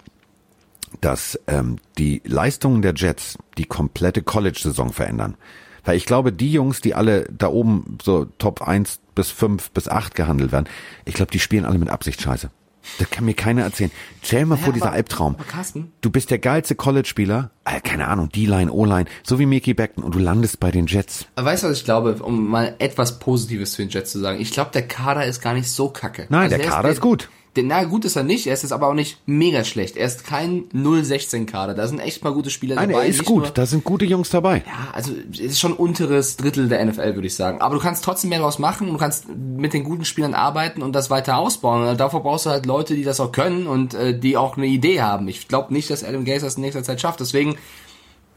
[1.01, 5.37] dass ähm, die Leistungen der Jets die komplette College-Saison verändern.
[5.85, 9.89] Weil ich glaube, die Jungs, die alle da oben so Top 1 bis 5 bis
[9.89, 10.69] 8 gehandelt werden,
[11.05, 12.51] ich glaube, die spielen alle mit Absicht scheiße.
[12.99, 13.91] Das kann mir keiner erzählen.
[14.23, 15.37] Stell mal ja, vor, dieser Albtraum.
[15.49, 20.03] Carsten, du bist der geilste College-Spieler, äh, keine Ahnung, D-Line, O-Line, so wie Mickey Beckton
[20.03, 21.27] und du landest bei den Jets.
[21.37, 24.41] Weißt du, was ich glaube, um mal etwas Positives zu den Jets zu sagen?
[24.41, 26.27] Ich glaube, der Kader ist gar nicht so kacke.
[26.29, 27.29] Nein, also der Kader ist, ist gut.
[27.63, 29.97] Na gut ist er nicht, er ist jetzt aber auch nicht mega schlecht.
[29.97, 31.75] Er ist kein 0-16-Kader.
[31.75, 33.03] Da sind echt mal gute Spieler Nein, dabei.
[33.03, 34.63] Er ist gut, da sind gute Jungs dabei.
[34.67, 37.61] Ja, also es ist schon unteres Drittel der NFL, würde ich sagen.
[37.61, 40.83] Aber du kannst trotzdem mehr daraus machen und du kannst mit den guten Spielern arbeiten
[40.83, 41.89] und das weiter ausbauen.
[41.89, 44.67] Und davor brauchst du halt Leute, die das auch können und äh, die auch eine
[44.67, 45.29] Idee haben.
[45.29, 47.21] Ich glaube nicht, dass Adam Gaze das in nächster Zeit schafft.
[47.21, 47.57] Deswegen,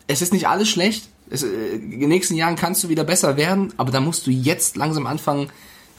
[0.07, 1.09] es ist nicht alles schlecht.
[1.29, 4.31] Es, äh, in den nächsten Jahren kannst du wieder besser werden, aber da musst du
[4.31, 5.49] jetzt langsam anfangen,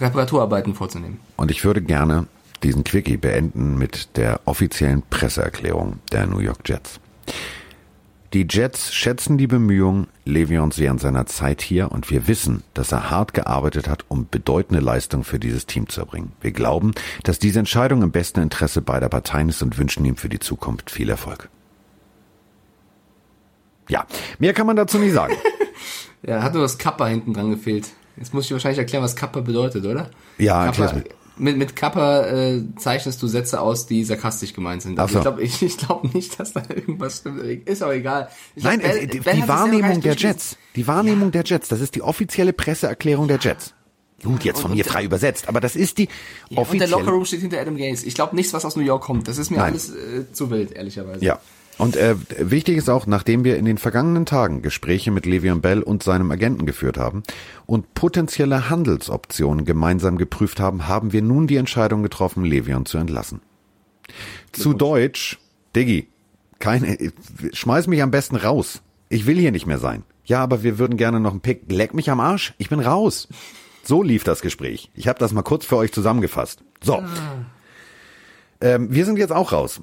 [0.00, 1.20] Reparaturarbeiten vorzunehmen.
[1.36, 2.26] Und ich würde gerne
[2.62, 7.00] diesen Quickie beenden mit der offiziellen Presseerklärung der New York Jets.
[8.32, 13.10] Die Jets schätzen die Bemühungen Le'Veons während seiner Zeit hier und wir wissen, dass er
[13.10, 16.32] hart gearbeitet hat, um bedeutende Leistungen für dieses Team zu erbringen.
[16.40, 16.92] Wir glauben,
[17.24, 20.90] dass diese Entscheidung im besten Interesse beider Parteien ist und wünschen ihm für die Zukunft
[20.90, 21.50] viel Erfolg.
[23.90, 24.06] Ja,
[24.38, 25.34] mehr kann man dazu nicht sagen.
[26.22, 27.90] ja, hat nur das Kappa hinten dran gefehlt.
[28.16, 30.10] Jetzt muss ich wahrscheinlich erklären, was Kappa bedeutet, oder?
[30.38, 31.04] Ja, erklär's mir
[31.36, 34.98] mit, mit Kappa äh, zeichnest du Sätze aus, die sarkastisch gemeint sind.
[34.98, 35.04] So.
[35.04, 37.42] Ich glaube ich, ich glaub nicht, dass da irgendwas stimmt.
[37.42, 38.28] Ist auch egal.
[38.54, 40.56] Ich Nein, glaub, ben, die, die Wahrnehmung der Jets.
[40.76, 41.42] Die Wahrnehmung ja.
[41.42, 43.74] der Jets, das ist die offizielle Presseerklärung der Jets.
[44.22, 46.08] Gut, jetzt von und, mir frei übersetzt, aber das ist die
[46.48, 46.84] ja, offizielle...
[46.84, 48.06] Und der Lockerroom steht hinter Adam Gaze.
[48.06, 49.26] Ich glaube nichts, was aus New York kommt.
[49.26, 49.72] Das ist mir Nein.
[49.72, 51.24] alles äh, zu wild, ehrlicherweise.
[51.24, 51.40] Ja,
[51.82, 55.82] und äh, wichtig ist auch, nachdem wir in den vergangenen Tagen Gespräche mit Le'Veon Bell
[55.82, 57.24] und seinem Agenten geführt haben
[57.66, 63.40] und potenzielle Handelsoptionen gemeinsam geprüft haben, haben wir nun die Entscheidung getroffen, Le'Veon zu entlassen.
[64.52, 65.40] Zu Deutsch,
[65.74, 66.06] Diggi,
[66.60, 66.96] keine,
[67.52, 68.80] schmeiß mich am besten raus.
[69.08, 70.04] Ich will hier nicht mehr sein.
[70.24, 71.64] Ja, aber wir würden gerne noch einen Pick.
[71.68, 72.54] Leck mich am Arsch.
[72.58, 73.26] Ich bin raus.
[73.82, 74.88] So lief das Gespräch.
[74.94, 76.62] Ich habe das mal kurz für euch zusammengefasst.
[76.80, 76.98] So.
[76.98, 77.08] Ah.
[78.60, 79.80] Ähm, wir sind jetzt auch raus.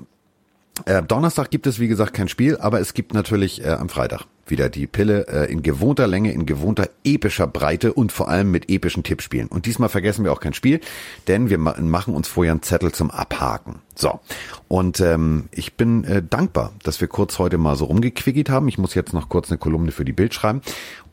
[0.85, 4.25] Äh, Donnerstag gibt es, wie gesagt, kein Spiel, aber es gibt natürlich äh, am Freitag
[4.49, 8.69] wieder die Pille äh, in gewohnter Länge, in gewohnter epischer Breite und vor allem mit
[8.69, 9.47] epischen Tippspielen.
[9.47, 10.79] Und diesmal vergessen wir auch kein Spiel,
[11.27, 13.75] denn wir ma machen uns vorher einen Zettel zum Abhaken.
[13.95, 14.19] So,
[14.67, 18.67] und ähm, ich bin äh, dankbar, dass wir kurz heute mal so rumgequickigt haben.
[18.67, 20.61] Ich muss jetzt noch kurz eine Kolumne für die Bild schreiben.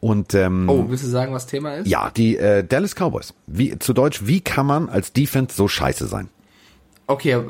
[0.01, 1.89] Und ähm, oh, willst du sagen, was Thema ist?
[1.89, 3.35] Ja, die äh, Dallas Cowboys.
[3.47, 6.29] Wie zu Deutsch, wie kann man als Defense so scheiße sein?
[7.09, 7.43] Okay, äh,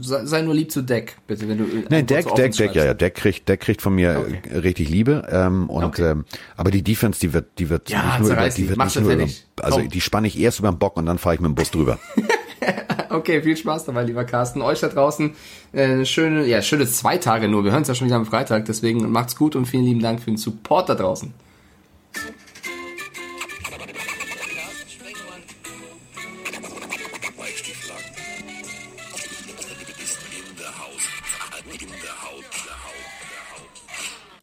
[0.00, 1.64] sei nur lieb zu Deck, bitte, wenn du.
[1.88, 4.58] Nein, Deck, Deck, Deck, ja, ja, Deck kriegt, Deck kriegt von mir okay.
[4.58, 5.28] richtig Liebe.
[5.30, 6.10] Ähm, und okay.
[6.10, 6.24] ähm,
[6.56, 9.12] aber die Defense, die wird, die wird ja, nicht nur über, die wird nicht nur
[9.12, 9.26] über,
[9.62, 11.70] also die spanne ich erst über den Bock und dann fahre ich mit dem Bus
[11.70, 11.98] drüber.
[13.10, 14.62] okay, viel Spaß dabei, lieber Carsten.
[14.62, 15.34] Euch da draußen
[15.72, 17.64] äh, schöne, ja, schöne zwei Tage nur.
[17.64, 20.20] Wir hören es ja schon wieder am Freitag, deswegen macht's gut und vielen lieben Dank
[20.20, 21.32] für den Support da draußen.